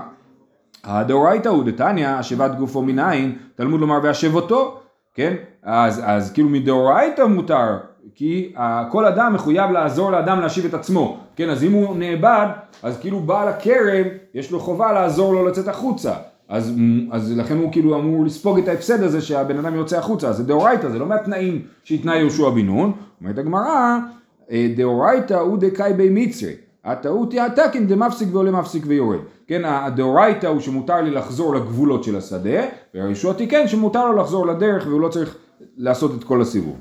הדאורייתא 0.84 1.48
הוא 1.48 1.64
דתניא, 1.64 2.08
השבת 2.08 2.54
גופו 2.58 2.82
מנין, 2.82 3.36
תלמוד 3.54 3.80
לומר 3.80 3.98
והשבותו, 4.02 4.80
כן? 5.14 5.34
אז, 5.62 6.02
אז 6.04 6.32
כאילו 6.32 6.48
מדאורייתא 6.48 7.22
מותר, 7.22 7.78
כי 8.14 8.52
uh, 8.56 8.60
כל 8.90 9.04
אדם 9.04 9.32
מחויב 9.34 9.70
לעזור 9.70 10.10
לאדם 10.10 10.40
להשיב 10.40 10.64
את 10.64 10.74
עצמו, 10.74 11.18
כן? 11.36 11.50
אז 11.50 11.64
אם 11.64 11.72
הוא 11.72 11.96
נאבד, 11.96 12.46
אז 12.82 12.98
כאילו 13.00 13.20
בעל 13.20 13.48
הכרם, 13.48 14.06
יש 14.34 14.50
לו 14.50 14.60
חובה 14.60 14.92
לעזור 14.92 15.32
לו 15.34 15.46
לצאת 15.46 15.68
החוצה. 15.68 16.12
אז, 16.48 16.72
אז 17.10 17.38
לכן 17.38 17.56
הוא 17.56 17.72
כאילו 17.72 17.96
אמור 17.96 18.24
לספוג 18.24 18.58
את 18.58 18.68
ההפסד 18.68 19.02
הזה 19.02 19.20
שהבן 19.20 19.58
אדם 19.58 19.74
יוצא 19.74 19.98
החוצה, 19.98 20.32
זה 20.32 20.44
דאורייתא, 20.44 20.88
זה 20.88 20.98
לא 20.98 21.06
מהתנאים 21.06 21.62
שהתנה 21.84 22.16
יהושע 22.16 22.50
בן 22.50 22.66
נון, 22.66 22.92
אומרת 23.20 23.38
הגמרא, 23.38 23.98
אה, 24.50 24.68
דאורייתא 24.76 25.34
הוא 25.34 25.58
דקאי 25.58 25.92
בי 25.92 26.08
מצרי, 26.10 26.52
הטעות 26.84 27.32
היא 27.32 27.40
התקין 27.40 27.86
דמפסיק 27.86 28.28
ועולה 28.32 28.50
מפסיק 28.50 28.82
ויורד, 28.86 29.18
כן, 29.46 29.64
הדאורייתא 29.64 30.46
הוא 30.46 30.60
שמותר 30.60 31.00
לי 31.00 31.10
לחזור 31.10 31.54
לגבולות 31.54 32.04
של 32.04 32.16
השדה, 32.16 32.60
והיהושע 32.94 33.32
תיקן 33.32 33.68
שמותר 33.68 34.06
לו 34.06 34.16
לחזור 34.16 34.46
לדרך 34.46 34.86
והוא 34.86 35.00
לא 35.00 35.08
צריך 35.08 35.36
לעשות 35.76 36.14
את 36.18 36.24
כל 36.24 36.42
הסיבוב. 36.42 36.76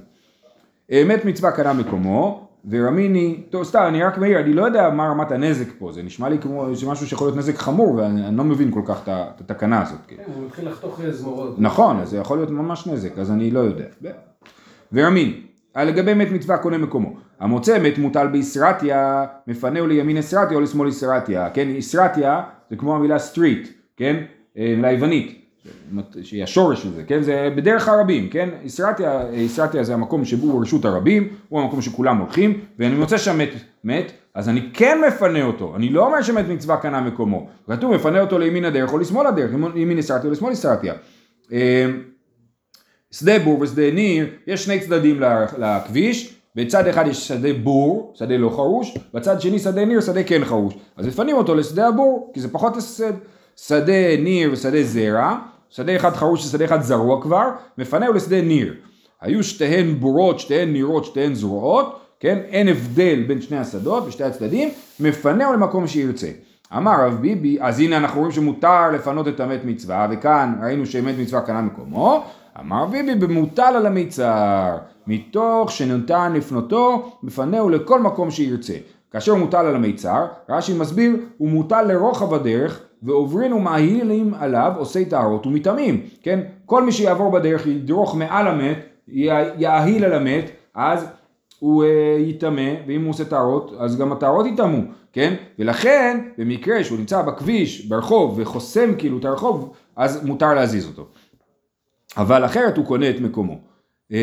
אמת 0.92 1.26
מצווה 1.26 1.52
קנה 1.52 1.74
מקומו, 1.74 2.47
ורמיני, 2.70 3.44
טוב 3.50 3.64
סתם 3.64 3.84
אני 3.88 4.04
רק 4.04 4.18
מעיר, 4.18 4.40
אני 4.40 4.54
לא 4.54 4.66
יודע 4.66 4.90
מה 4.90 5.08
רמת 5.08 5.32
הנזק 5.32 5.68
פה, 5.78 5.92
זה 5.92 6.04
נשמע 6.04 6.30
לי 6.30 6.40
כמו 6.40 6.66
משהו 6.88 7.08
שיכול 7.08 7.28
להיות 7.28 7.38
נזק 7.38 7.58
חמור 7.58 7.96
ואני 7.96 8.38
לא 8.38 8.44
מבין 8.44 8.72
כל 8.72 8.82
כך 8.86 9.02
את 9.08 9.42
התקנה 9.42 9.82
הזאת. 9.82 10.00
כן, 10.08 10.16
הוא 10.36 10.46
מתחיל 10.46 10.70
לחתוך 10.70 11.02
אה, 11.02 11.12
זמורות. 11.12 11.56
נכון, 11.58 12.00
אז 12.00 12.10
זה 12.10 12.18
יכול 12.18 12.38
להיות 12.38 12.50
ממש 12.50 12.88
נזק, 12.88 13.18
אז 13.18 13.32
אני 13.32 13.52
לא 13.52 13.60
יודע. 13.60 13.86
ורמין, 14.94 15.42
לגבי 15.78 16.14
מת 16.14 16.32
מצווה 16.32 16.58
קונה 16.58 16.78
מקומו, 16.78 17.14
המוצא 17.40 17.80
מת 17.80 17.98
מוטל 17.98 18.28
בישרתיה, 18.28 19.26
מפנהו 19.48 19.88
לימין 19.88 20.18
אסרתיה 20.18 20.58
או 20.58 20.62
לשמאל 20.62 20.90
אסרתיה, 20.90 21.50
כן, 21.50 21.76
אסרתיה 21.78 22.42
זה 22.70 22.76
כמו 22.76 22.96
המילה 22.96 23.20
סטריט, 23.20 23.68
כן, 23.98 24.24
אה, 24.58 24.76
ליוונית. 24.82 25.47
שהיא 26.22 26.44
השורש 26.44 26.84
של 26.84 26.94
זה, 26.94 27.04
כן? 27.04 27.22
זה 27.22 27.50
בדרך 27.56 27.88
הרבים, 27.88 28.30
כן? 28.30 28.50
איסרטיה, 28.64 29.30
איסרטיה 29.30 29.84
זה 29.84 29.94
המקום 29.94 30.26
שבו 30.26 30.52
הוא 30.52 30.62
רשות 30.62 30.86
הרבים, 30.86 31.28
הוא 31.50 31.62
המקום 31.62 31.82
שכולם 31.82 32.18
הולכים, 32.18 32.60
ואני 32.80 32.96
מוצא 32.96 33.18
שם 33.18 33.38
מת, 33.38 33.50
מת, 33.84 34.12
אז 34.34 34.50
אני 34.50 34.62
כן 34.74 35.02
מפנה 35.08 35.44
אותו, 35.44 35.76
אני 35.76 35.90
לא 35.90 36.06
אומר 36.06 36.22
שמת 36.22 36.48
מצווה 36.48 36.78
קנה 36.78 37.02
מקומו, 37.02 37.48
כתוב 37.68 37.96
מפנה 37.96 38.22
אותו 38.22 38.40
לימין 38.40 38.66
הדרך 38.66 38.94
או 38.94 38.98
לשמאל 38.98 39.28
הדרך, 39.28 39.52
ימין 39.76 39.98
איסרטיה 39.98 40.28
או 40.28 40.32
לשמאל 40.32 40.52
איסרטיה. 40.52 40.94
אה, 41.54 41.86
שדה 43.12 43.40
בור 43.40 43.62
ושדה 43.62 43.92
ניר, 43.92 44.28
יש 44.48 44.66
שני 44.66 44.80
צדדים 44.80 45.22
לכביש, 45.58 46.34
בצד 46.56 46.88
אחד 46.88 47.08
יש 47.08 47.28
שדה 47.28 47.54
בור, 47.54 48.14
שדה 48.16 48.38
לא 48.38 48.50
חרוש, 48.50 48.98
בצד 49.14 49.42
שני 49.42 49.60
שדה 49.60 49.86
ניר, 49.86 50.02
שדה 50.02 50.24
כן 50.24 50.46
חרוש. 50.46 50.74
אז 50.98 51.08
מפנים 51.08 51.36
אותו 51.36 51.56
לשדה 51.56 51.88
הבור, 51.88 52.32
כי 52.34 52.40
זה 52.40 52.48
פחות 52.50 52.78
הסד. 52.78 53.14
שדה 53.58 54.18
ניר 54.20 54.50
ושדה 54.54 54.84
זרע, 54.84 55.38
שדה 55.70 55.96
אחד 55.96 56.16
חרוש 56.16 56.46
ושדה 56.46 56.66
אחד 56.66 56.82
זרוע 56.82 57.22
כבר, 57.22 57.50
מפנהו 57.78 58.14
לשדה 58.14 58.42
ניר. 58.42 58.74
היו 59.22 59.44
שתיהן 59.44 59.94
בורות, 60.00 60.40
שתיהן 60.40 60.74
נירות, 60.74 61.06
שתיהן 61.06 61.36
זרועות, 61.36 62.00
כן? 62.20 62.38
אין 62.48 62.68
הבדל 62.68 63.24
בין 63.28 63.42
שני 63.42 63.58
השדות 63.58 64.08
בשתי 64.08 64.24
הצדדים, 64.24 64.70
מפנהו 65.00 65.54
למקום 65.54 65.88
שירצה. 65.88 66.28
אמר 66.78 67.06
רב 67.06 67.18
ביבי, 67.22 67.58
אז 67.62 67.80
הנה 67.80 67.98
אנחנו 67.98 68.20
רואים 68.20 68.32
שמותר 68.32 68.92
לפנות 68.92 69.28
את 69.28 69.40
המת 69.40 69.66
מצווה, 69.66 70.08
וכאן 70.12 70.56
ראינו 70.64 70.86
שמת 70.86 71.16
מצווה 71.20 71.42
קנה 71.42 71.62
מקומו, 71.62 72.24
אמר 72.60 72.86
ביבי 72.86 73.16
במוטל 73.16 73.74
על 73.76 73.86
המיצר, 73.86 74.78
מתוך 75.08 75.72
שניתן 75.72 76.34
לפנותו, 76.34 77.12
מפנהו 77.24 77.70
לכל 77.70 78.02
מקום 78.02 78.32
שירצה. 78.32 78.74
כאשר 79.12 79.32
הוא 79.32 79.40
מוטל 79.40 79.66
על 79.66 79.76
המיצר, 79.76 80.26
רש"י 80.50 80.74
מסביר, 80.74 81.16
הוא 81.38 81.50
מוטל 81.50 81.82
לרוחב 81.82 82.34
הדרך, 82.34 82.82
ועוברין 83.04 83.54
ומאהילים 83.54 84.34
עליו 84.34 84.72
עושי 84.78 85.06
טהרות 85.06 85.48
ומטעמים, 85.48 86.02
כן? 86.22 86.40
כל 86.66 86.84
מי 86.84 86.92
שיעבור 86.92 87.32
בדרך 87.32 87.68
ידרוך 87.68 88.16
מעל 88.16 88.48
המת, 88.48 88.78
יאהיל 89.58 90.06
על 90.06 90.14
המת, 90.14 90.52
אז 90.76 91.06
הוא 91.60 91.84
uh, 91.84 91.88
יטמא, 92.20 92.74
ואם 92.88 93.04
הוא 93.04 93.10
עושה 93.10 93.26
טהרות, 93.26 93.74
אז 93.80 93.98
גם 93.98 94.12
הטהרות 94.12 94.46
יטמאו, 94.46 94.82
כן? 95.14 95.34
ולכן, 95.60 96.30
במקרה 96.38 96.84
שהוא 96.84 96.98
נמצא 96.98 97.22
בכביש, 97.22 97.86
ברחוב, 97.86 98.40
וחוסם 98.40 98.96
כאילו 98.98 99.18
את 99.18 99.26
הרחוב, 99.26 99.74
אז 99.96 100.26
מותר 100.26 100.54
להזיז 100.54 100.88
אותו. 100.88 101.08
אבל 102.18 102.46
אחרת 102.46 102.78
הוא 102.78 102.86
קונה 102.86 103.10
את 103.10 103.20
מקומו. 103.20 103.60
אמ, 104.12 104.18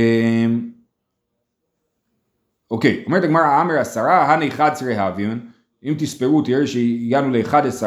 אוקיי, 2.70 3.02
אומרת 3.06 3.24
הגמרא, 3.24 3.60
אמר 3.60 3.78
עשרה, 3.78 4.32
הני 4.32 4.50
חד 4.50 4.70
עשרה 4.72 5.06
הוויון, 5.06 5.40
אם 5.85 5.94
תספרו 5.99 6.42
תראה 6.42 6.66
שהגענו 6.66 7.31
ל-11 7.31 7.83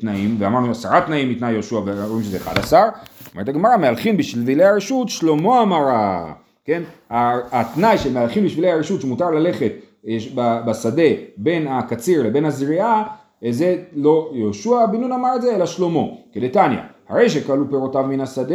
תנאים, 0.00 0.36
ואמרנו 0.38 0.70
עשרה 0.70 1.00
תנאים 1.00 1.30
מתנאי 1.30 1.52
יהושע 1.52 1.80
ורואים 1.84 2.22
שזה 2.22 2.36
11, 2.36 2.88
אומרת 3.34 3.48
הגמרא 3.48 3.76
מהלכים 3.76 4.16
בשבילי 4.16 4.64
הרשות 4.64 5.08
שלמה 5.08 5.62
אמרה, 5.62 6.32
כן? 6.64 6.82
התנאי 7.10 7.98
של 7.98 8.12
מהלכים 8.12 8.44
בשבילי 8.44 8.70
הרשות 8.70 9.00
שמותר 9.00 9.30
ללכת 9.30 9.72
בשדה 10.66 11.02
בין 11.36 11.66
הקציר 11.66 12.22
לבין 12.22 12.44
הזריעה, 12.44 13.04
זה 13.50 13.76
לא 13.92 14.30
יהושע 14.34 14.86
בן 14.86 15.00
נון 15.00 15.12
אמר 15.12 15.36
את 15.36 15.42
זה 15.42 15.54
אלא 15.56 15.66
שלמה, 15.66 16.02
כדתניא 16.32 16.78
הרי 17.10 17.30
שכלו 17.30 17.70
פירותיו 17.70 18.02
מן 18.02 18.20
השדה 18.20 18.54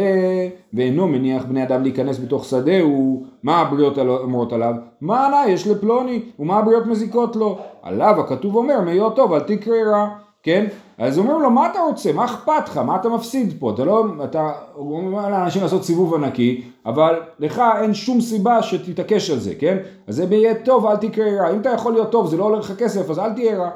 ואינו 0.74 1.06
מניח 1.06 1.44
בני 1.44 1.62
אדם 1.62 1.82
להיכנס 1.82 2.18
בתוך 2.18 2.44
שדה 2.44 2.80
הוא 2.80 3.26
מה 3.42 3.60
הבריות 3.60 3.98
אומרות 3.98 4.52
עליו? 4.52 4.74
מה 5.00 5.26
ענה 5.26 5.42
יש 5.48 5.66
לפלוני 5.66 6.22
ומה 6.38 6.58
הבריות 6.58 6.86
מזיקות 6.86 7.36
לו? 7.36 7.58
עליו 7.82 8.20
הכתוב 8.20 8.56
אומר 8.56 8.80
מהיות 8.80 9.16
טוב 9.16 9.32
אל 9.32 9.40
תקרא 9.40 9.74
רע 9.86 10.08
כן? 10.42 10.66
אז 10.98 11.18
אומרים 11.18 11.40
לו 11.40 11.50
מה 11.50 11.70
אתה 11.70 11.78
רוצה? 11.80 12.12
מה 12.12 12.24
אכפת 12.24 12.68
לך? 12.68 12.78
מה 12.78 12.96
אתה 12.96 13.08
מפסיד 13.08 13.54
פה? 13.58 13.70
אתה 13.70 13.84
לא, 13.84 14.04
אתה 14.24 14.52
אומר 14.76 15.28
לאנשים 15.28 15.62
לעשות 15.62 15.84
סיבוב 15.84 16.14
ענקי 16.14 16.62
אבל 16.86 17.20
לך 17.38 17.62
אין 17.80 17.94
שום 17.94 18.20
סיבה 18.20 18.62
שתתעקש 18.62 19.30
על 19.30 19.38
זה, 19.38 19.54
כן? 19.54 19.78
אז 20.06 20.16
זה 20.16 20.26
ביה 20.26 20.54
טוב 20.54 20.86
אל 20.86 20.96
תקרא 20.96 21.24
רע 21.24 21.50
אם 21.50 21.60
אתה 21.60 21.70
יכול 21.70 21.92
להיות 21.92 22.12
טוב 22.12 22.26
זה 22.26 22.36
לא 22.36 22.44
עולה 22.44 22.58
לך 22.58 22.72
כסף 22.78 23.10
אז 23.10 23.18
אל 23.18 23.32
תהיה 23.32 23.58
רע 23.58 23.70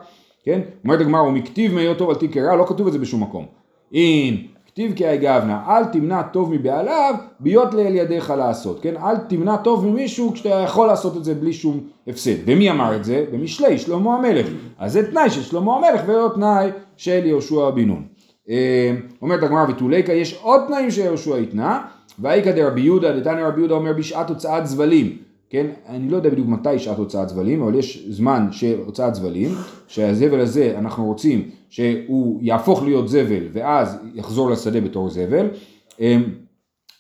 כן? 0.45 0.61
אומרת 0.85 1.01
הגמרא 1.01 1.21
הוא 1.21 1.33
מכתיב 1.33 1.75
מהיות 1.75 1.99
טוב 1.99 2.11
אל 2.11 2.15
תקרא 2.15 2.43
רע 2.43 2.57
לא 2.57 2.65
כתוב 2.65 2.87
את 2.87 2.93
זה 2.93 2.99
בשום 2.99 3.23
מקום 3.23 3.47
אם 3.93 4.37
כתיב 4.73 4.93
כי 4.95 5.17
גבנה, 5.17 5.63
אל 5.69 5.85
תמנע 5.85 6.23
טוב 6.23 6.53
מבעליו, 6.55 7.15
ביות 7.41 7.75
לאל 7.75 7.95
ידיך 7.95 8.31
לעשות, 8.31 8.81
כן? 8.83 8.97
אל 8.97 9.17
תמנע 9.17 9.57
טוב 9.57 9.87
ממישהו 9.87 10.33
כשאתה 10.33 10.49
יכול 10.49 10.87
לעשות 10.87 11.17
את 11.17 11.25
זה 11.25 11.35
בלי 11.35 11.53
שום 11.53 11.81
הפסד. 12.07 12.35
ומי 12.47 12.71
אמר 12.71 12.97
את 12.97 13.05
זה? 13.05 13.25
במשלי, 13.33 13.79
שלמה 13.79 14.15
המלך. 14.15 14.47
אז 14.79 14.93
זה 14.93 15.11
תנאי 15.11 15.31
של 15.31 15.43
שלמה 15.43 15.77
המלך 15.77 16.01
ולא 16.07 16.31
תנאי 16.35 16.71
של 16.97 17.27
יהושע 17.27 17.71
בן 17.71 17.85
נון. 17.85 18.03
אה, 18.51 18.95
אומרת 19.23 19.43
הגמרא 19.43 19.67
ותולקה, 19.69 20.13
יש 20.13 20.39
עוד 20.43 20.61
תנאים 20.67 20.91
שיהושע 20.91 21.37
התנה, 21.37 21.83
ואיכא 22.19 22.53
דרבי 22.53 22.81
יהודה, 22.81 23.21
דתניא 23.21 23.45
רבי 23.45 23.61
יהודה 23.61 23.75
אומר 23.75 23.93
בשעת 23.93 24.29
הוצאת 24.29 24.67
זבלים. 24.67 25.17
כן, 25.51 25.67
אני 25.89 26.09
לא 26.09 26.17
יודע 26.17 26.31
בדיוק 26.31 26.49
מתי 26.49 26.79
שעת 26.79 26.99
הוצאת 26.99 27.29
זבלים, 27.29 27.63
אבל 27.63 27.75
יש 27.75 28.07
זמן 28.09 28.49
של 28.51 28.81
הוצאת 28.87 29.15
זבלים, 29.15 29.55
שהזבל 29.89 30.41
הזה 30.41 30.75
אנחנו 30.79 31.05
רוצים 31.05 31.51
שהוא 31.69 32.39
יהפוך 32.43 32.83
להיות 32.83 33.09
זבל 33.09 33.43
ואז 33.53 33.99
יחזור 34.15 34.51
לשדה 34.51 34.81
בתור 34.81 35.11
זבל. 35.11 35.49
אמ, 36.01 36.23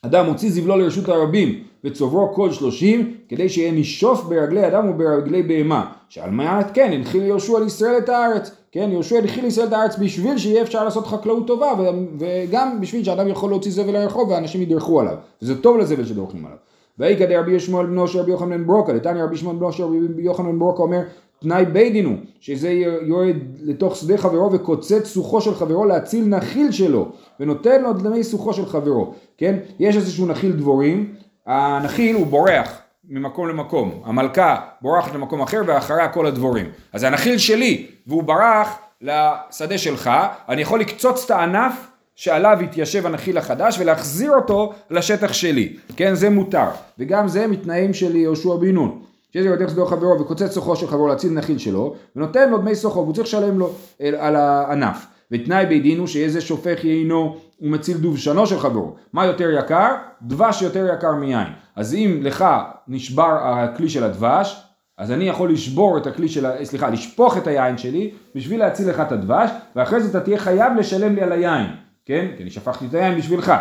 אדם 0.03 0.27
מוציא 0.27 0.51
זבלו 0.51 0.77
לרשות 0.77 1.09
הרבים 1.09 1.65
וצוברו 1.85 2.33
כל 2.35 2.53
שלושים, 2.53 3.15
כדי 3.29 3.49
שיהיה 3.49 3.73
נישוף 3.73 4.25
ברגלי 4.25 4.67
אדם 4.67 4.89
וברגלי 4.91 5.43
בהמה. 5.43 5.93
שעל 6.09 6.31
מנת 6.31 6.71
כן 6.75 6.93
הנחיל 6.93 7.23
יהושע 7.23 7.59
לישראל 7.59 7.99
את 7.99 8.09
הארץ. 8.09 8.51
כן, 8.73 8.89
יהושע 8.93 9.17
הנחיל 9.17 9.45
לישראל 9.45 9.67
את 9.67 9.73
הארץ 9.73 9.97
בשביל 9.99 10.39
שיהיה 10.39 10.63
אפשר 10.63 10.85
לעשות 10.85 11.07
חקלאות 11.07 11.47
טובה, 11.47 11.73
וגם 12.19 12.81
בשביל 12.81 13.05
שאדם 13.05 13.29
יכול 13.29 13.51
להוציא 13.51 13.73
זבל 13.73 13.93
לרחוב 13.93 14.29
ואנשים 14.29 14.63
ידרכו 14.63 15.01
עליו. 15.01 15.17
וזה 15.43 15.63
טוב 15.63 15.77
לזבל 15.77 16.05
שדורכים 16.05 16.47
עליו. 16.47 16.70
ויגע 17.01 17.27
דרבי 17.27 17.53
ישמעאל 17.53 17.87
בנו 17.87 18.09
של 18.09 18.19
רבי 18.19 18.31
יוחנן 18.31 18.67
ברוקה, 18.67 18.93
לתניא 18.93 19.23
רבי 19.23 19.37
שמעון 19.37 19.59
בנו 19.59 19.73
של 19.73 19.83
רבי 19.83 20.23
יוחנן 20.23 20.59
ברוקה 20.59 20.83
אומר 20.83 21.01
תנאי 21.41 21.65
בית 21.65 22.07
שזה 22.41 22.71
יורד 23.03 23.37
לתוך 23.61 23.97
שדה 23.97 24.19
חברו 24.19 24.53
וקוצץ 24.53 25.07
סוחו 25.07 25.41
של 25.41 25.55
חברו 25.55 25.85
להציל 25.85 26.25
נחיל 26.25 26.73
שלו, 26.73 27.09
ונותן 27.41 27.83
לו 27.83 27.93
דמי 27.93 28.25
סוחו 28.25 28.53
של 28.53 28.67
חברו, 28.67 29.15
כן? 29.39 29.57
יש 29.79 29.97
איזשהו 29.97 30.27
נחיל 30.27 30.53
דבורים, 30.53 31.15
הנחיל 31.47 32.17
הוא 32.17 32.27
בורח 32.27 32.79
ממקום 33.09 33.49
למקום, 33.49 34.03
המלכה 34.05 34.57
בורחת 34.83 35.15
למקום 35.15 35.43
אחר 35.43 35.61
ואחריה 35.67 36.09
כל 36.09 36.27
הדבורים, 36.27 36.67
אז 36.93 37.05
הנחיל 37.05 37.39
שלי 37.39 37.87
והוא 38.07 38.23
ברח 38.23 38.79
לשדה 39.03 39.79
שלך, 39.79 40.11
אני 40.49 40.63
יכול 40.63 40.81
לקצוץ 40.81 41.25
את 41.25 41.31
הענף 41.31 41.90
שעליו 42.21 42.59
התיישב 42.61 43.07
הנחיל 43.07 43.39
החדש 43.39 43.79
ולהחזיר 43.79 44.33
אותו 44.33 44.73
לשטח 44.91 45.33
שלי, 45.33 45.77
כן 45.97 46.15
זה 46.15 46.31
מותר, 46.31 46.69
וגם 46.99 47.29
זה 47.29 47.47
מתנאים 47.47 47.95
של 47.95 48.17
יהושע 48.17 48.57
בן 48.57 48.75
נון, 48.75 49.01
שזה 49.35 49.49
ירדך 49.49 49.71
שדו 49.71 49.87
חברו 49.87 50.21
וקוצץ 50.21 50.53
סוחו 50.53 50.77
של 50.77 50.87
חברו 50.87 51.09
להציל 51.09 51.33
נחיל 51.33 51.59
שלו, 51.59 51.95
ונותן 52.17 52.51
לו 52.51 52.59
דמי 52.59 52.75
סוחו 52.75 53.01
והוא 53.01 53.15
צריך 53.15 53.27
לשלם 53.27 53.59
לו 53.59 53.73
אל- 54.01 54.15
על 54.15 54.37
הענף, 54.37 55.07
ותנאי 55.31 55.67
בית 55.67 55.83
דין 55.83 55.99
הוא 55.99 56.07
שאיזה 56.07 56.41
שופך 56.41 56.85
יינו 56.85 57.37
ומציל 57.61 57.97
דובשנו 57.97 58.47
של 58.47 58.59
חברו, 58.59 58.95
מה 59.13 59.27
יותר 59.27 59.51
יקר? 59.59 59.95
דבש 60.23 60.63
יותר 60.63 60.95
יקר 60.95 61.13
מיין, 61.15 61.49
אז 61.77 61.95
אם 61.95 62.21
לך 62.23 62.45
נשבר 62.89 63.39
הכלי 63.43 63.89
של 63.89 64.05
הדבש, 64.05 64.63
אז 64.99 65.11
אני 65.11 65.29
יכול 65.29 65.53
לשבור 65.53 65.99
את 65.99 66.07
הכלי 66.07 66.29
של, 66.29 66.47
סליחה, 66.65 66.91
לשפוך 66.91 67.37
את 67.37 67.47
היין 67.47 67.79
שלי 67.79 68.11
בשביל 68.35 68.61
להציל 68.61 68.91
לך 68.91 69.01
את 69.01 69.13
הדבש, 69.13 69.51
ואחרי 69.77 70.01
זה 70.01 70.11
אתה 70.11 70.21
תהיה 70.21 70.39
חייב 70.39 70.73
לשלם 70.79 71.15
לי 71.15 71.23
על 71.23 71.33
היין, 71.33 71.67
כן? 72.11 72.27
כי 72.37 72.43
אני 72.43 72.51
שפכתי 72.51 72.87
את 72.87 72.95
היין 72.95 73.19
בשבילך. 73.19 73.53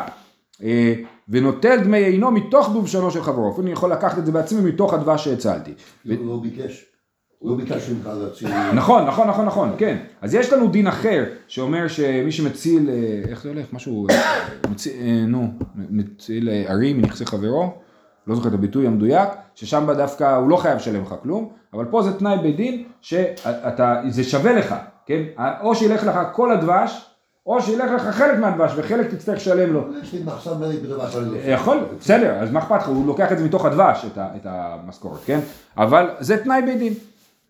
אה, 0.64 0.94
ונוטל 1.30 1.84
דמי 1.84 1.98
עינו 1.98 2.32
מתוך 2.32 2.70
דובשנו 2.74 3.12
של 3.12 3.24
חברו, 3.24 3.52
אפילו 3.52 3.64
אני 3.64 3.72
יכול 3.72 3.92
לקחת 3.92 4.18
את 4.18 4.26
זה 4.26 4.32
בעצמי 4.32 4.62
מתוך 4.62 4.94
הדבש 4.94 5.26
שהצלתי. 5.26 5.74
הוא 6.06 6.28
לא 6.28 6.40
ביקש. 6.42 6.86
הוא 7.40 7.50
לא 7.52 7.58
ביקש 7.58 7.90
ממך 7.90 8.10
להציל. 8.22 8.50
נכון, 8.74 9.06
נכון, 9.06 9.28
נכון, 9.28 9.46
נכון, 9.46 9.76
כן. 9.78 9.98
אז 10.22 10.36
יש 10.36 10.54
לנו 10.54 10.68
דין 10.68 10.88
אחר 10.88 11.26
שאומר 11.48 11.88
שמי 11.88 12.32
שמציל, 12.32 12.90
אה, 12.90 13.30
איך 13.30 13.44
זה 13.44 13.50
הולך? 13.50 13.74
משהו, 13.74 14.08
אה, 14.10 15.26
נו, 15.28 15.48
מציל 15.76 16.50
ערים 16.68 16.98
מנכסי 16.98 17.26
חברו, 17.26 17.74
לא 18.28 18.36
זוכר 18.36 18.50
את 18.50 18.54
הביטוי 18.54 18.88
המדויק, 18.88 19.30
ששם 19.56 19.88
דווקא 19.98 20.36
הוא 20.36 20.50
לא 20.50 20.58
חייב 20.58 20.76
לשלם 20.76 21.02
לך 21.02 21.16
כלום, 21.24 21.50
אבל 21.74 21.86
פה 21.86 22.02
זה 22.02 22.20
תנאי 22.20 22.38
בית 22.44 22.56
דין 22.56 22.84
שאתה, 23.02 24.02
זה 24.10 24.24
שווה 24.24 24.54
לך, 24.54 24.76
כן? 25.06 25.24
או 25.62 25.76
שילך 25.76 26.04
לך 26.04 26.20
כל 26.34 26.52
הדבש, 26.52 27.09
או 27.50 27.62
שילך 27.62 27.92
לך 27.92 28.02
חלק 28.02 28.40
מהדבש 28.40 28.72
וחלק 28.76 29.14
תצטרך 29.14 29.36
לשלם 29.36 29.74
לו. 29.74 29.82
יש 30.04 30.14
לי. 31.20 31.52
יכול, 31.52 31.78
בסדר, 32.00 32.34
אז 32.40 32.52
מה 32.52 32.60
אכפת 32.60 32.76
לך, 32.82 32.88
הוא 32.88 33.08
לוקח 33.08 33.32
את 33.32 33.38
זה 33.38 33.46
מתוך 33.46 33.66
הדבש, 33.66 34.06
את, 34.16 34.46
המשכורת, 34.46 35.20
כן? 35.26 35.40
אבל 35.78 36.10
זה 36.20 36.38
תנאי 36.38 36.62
בית 36.62 36.78
דין. 36.78 36.94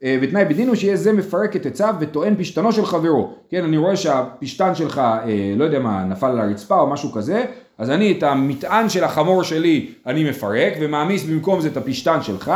אה, 0.03 0.17
ותנאי 0.21 0.45
בית 0.45 0.57
דין 0.57 0.67
הוא 0.67 0.75
שיהיה 0.75 0.95
זה 0.95 1.13
מפרק 1.13 1.55
את 1.55 1.65
עציו 1.65 1.95
וטוען 1.99 2.35
פשתנו 2.37 2.71
של 2.71 2.85
חברו. 2.85 3.33
כן, 3.49 3.63
אני 3.63 3.77
רואה 3.77 3.95
שהפשתן 3.95 4.75
שלך, 4.75 4.97
אה, 4.97 5.53
לא 5.57 5.63
יודע 5.63 5.79
מה, 5.79 6.03
נפל 6.03 6.27
על 6.27 6.39
הרצפה 6.39 6.79
או 6.79 6.87
משהו 6.87 7.11
כזה, 7.11 7.45
אז 7.77 7.89
אני 7.89 8.15
את 8.17 8.23
המטען 8.23 8.89
של 8.89 9.03
החמור 9.03 9.43
שלי 9.43 9.93
אני 10.05 10.29
מפרק 10.29 10.73
ומעמיס 10.79 11.23
במקום 11.23 11.61
זה 11.61 11.67
את 11.67 11.77
הפשתן 11.77 12.21
שלך 12.21 12.51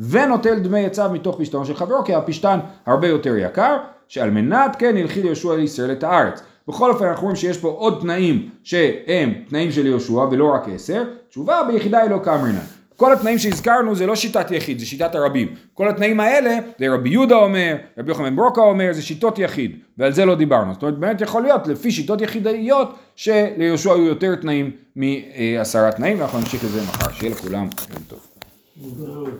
ונוטל 0.00 0.58
דמי 0.58 0.86
עציו 0.86 1.10
מתוך 1.12 1.40
פשתנו 1.40 1.64
של 1.64 1.74
חברו 1.74 2.04
כי 2.04 2.14
הפשתן 2.14 2.58
הרבה 2.86 3.08
יותר 3.08 3.36
יקר 3.36 3.76
שעל 4.08 4.30
מנת 4.30 4.76
כן 4.78 4.96
הנחיל 4.96 5.26
יהושע 5.26 5.56
לישראל 5.56 5.92
את 5.92 6.04
הארץ. 6.04 6.42
בכל 6.68 6.90
אופן 6.90 7.04
אנחנו 7.04 7.22
רואים 7.22 7.36
שיש 7.36 7.58
פה 7.58 7.68
עוד 7.68 7.98
תנאים 8.00 8.48
שהם 8.62 9.32
תנאים 9.48 9.72
של 9.72 9.86
יהושע 9.86 10.12
ולא 10.12 10.54
רק 10.54 10.68
עשר, 10.74 11.04
תשובה 11.28 11.62
ביחידה 11.68 11.98
היא 11.98 12.10
לא 12.10 12.18
קמרינן. 12.18 12.58
כל 12.96 13.12
התנאים 13.12 13.38
שהזכרנו 13.38 13.94
זה 13.94 14.06
לא 14.06 14.16
שיטת 14.16 14.50
יחיד, 14.50 14.78
זה 14.78 14.86
שיטת 14.86 15.14
הרבים. 15.14 15.48
כל 15.74 15.88
התנאים 15.88 16.20
האלה, 16.20 16.58
זה 16.78 16.88
רבי 16.88 17.10
יהודה 17.10 17.36
אומר, 17.36 17.76
רבי 17.98 18.10
יוחנן 18.10 18.36
ברוקה 18.36 18.60
אומר, 18.60 18.92
זה 18.92 19.02
שיטות 19.02 19.38
יחיד, 19.38 19.76
ועל 19.98 20.12
זה 20.12 20.24
לא 20.24 20.34
דיברנו. 20.34 20.72
זאת 20.72 20.82
אומרת, 20.82 20.98
באמת 20.98 21.20
יכול 21.20 21.42
להיות, 21.42 21.66
לפי 21.66 21.90
שיטות 21.90 22.20
יחידאיות, 22.20 22.94
שליהושע 23.16 23.92
היו 23.92 24.04
יותר 24.04 24.34
תנאים 24.34 24.70
מעשרה 24.96 25.92
תנאים, 25.92 26.20
ואנחנו 26.20 26.38
נמשיך 26.38 26.64
את 26.64 26.70
זה 26.70 26.82
מחר. 26.82 27.12
שיהיה 27.12 27.32
לכולם 27.32 27.68
יום 27.90 28.02
טוב. 28.08 29.30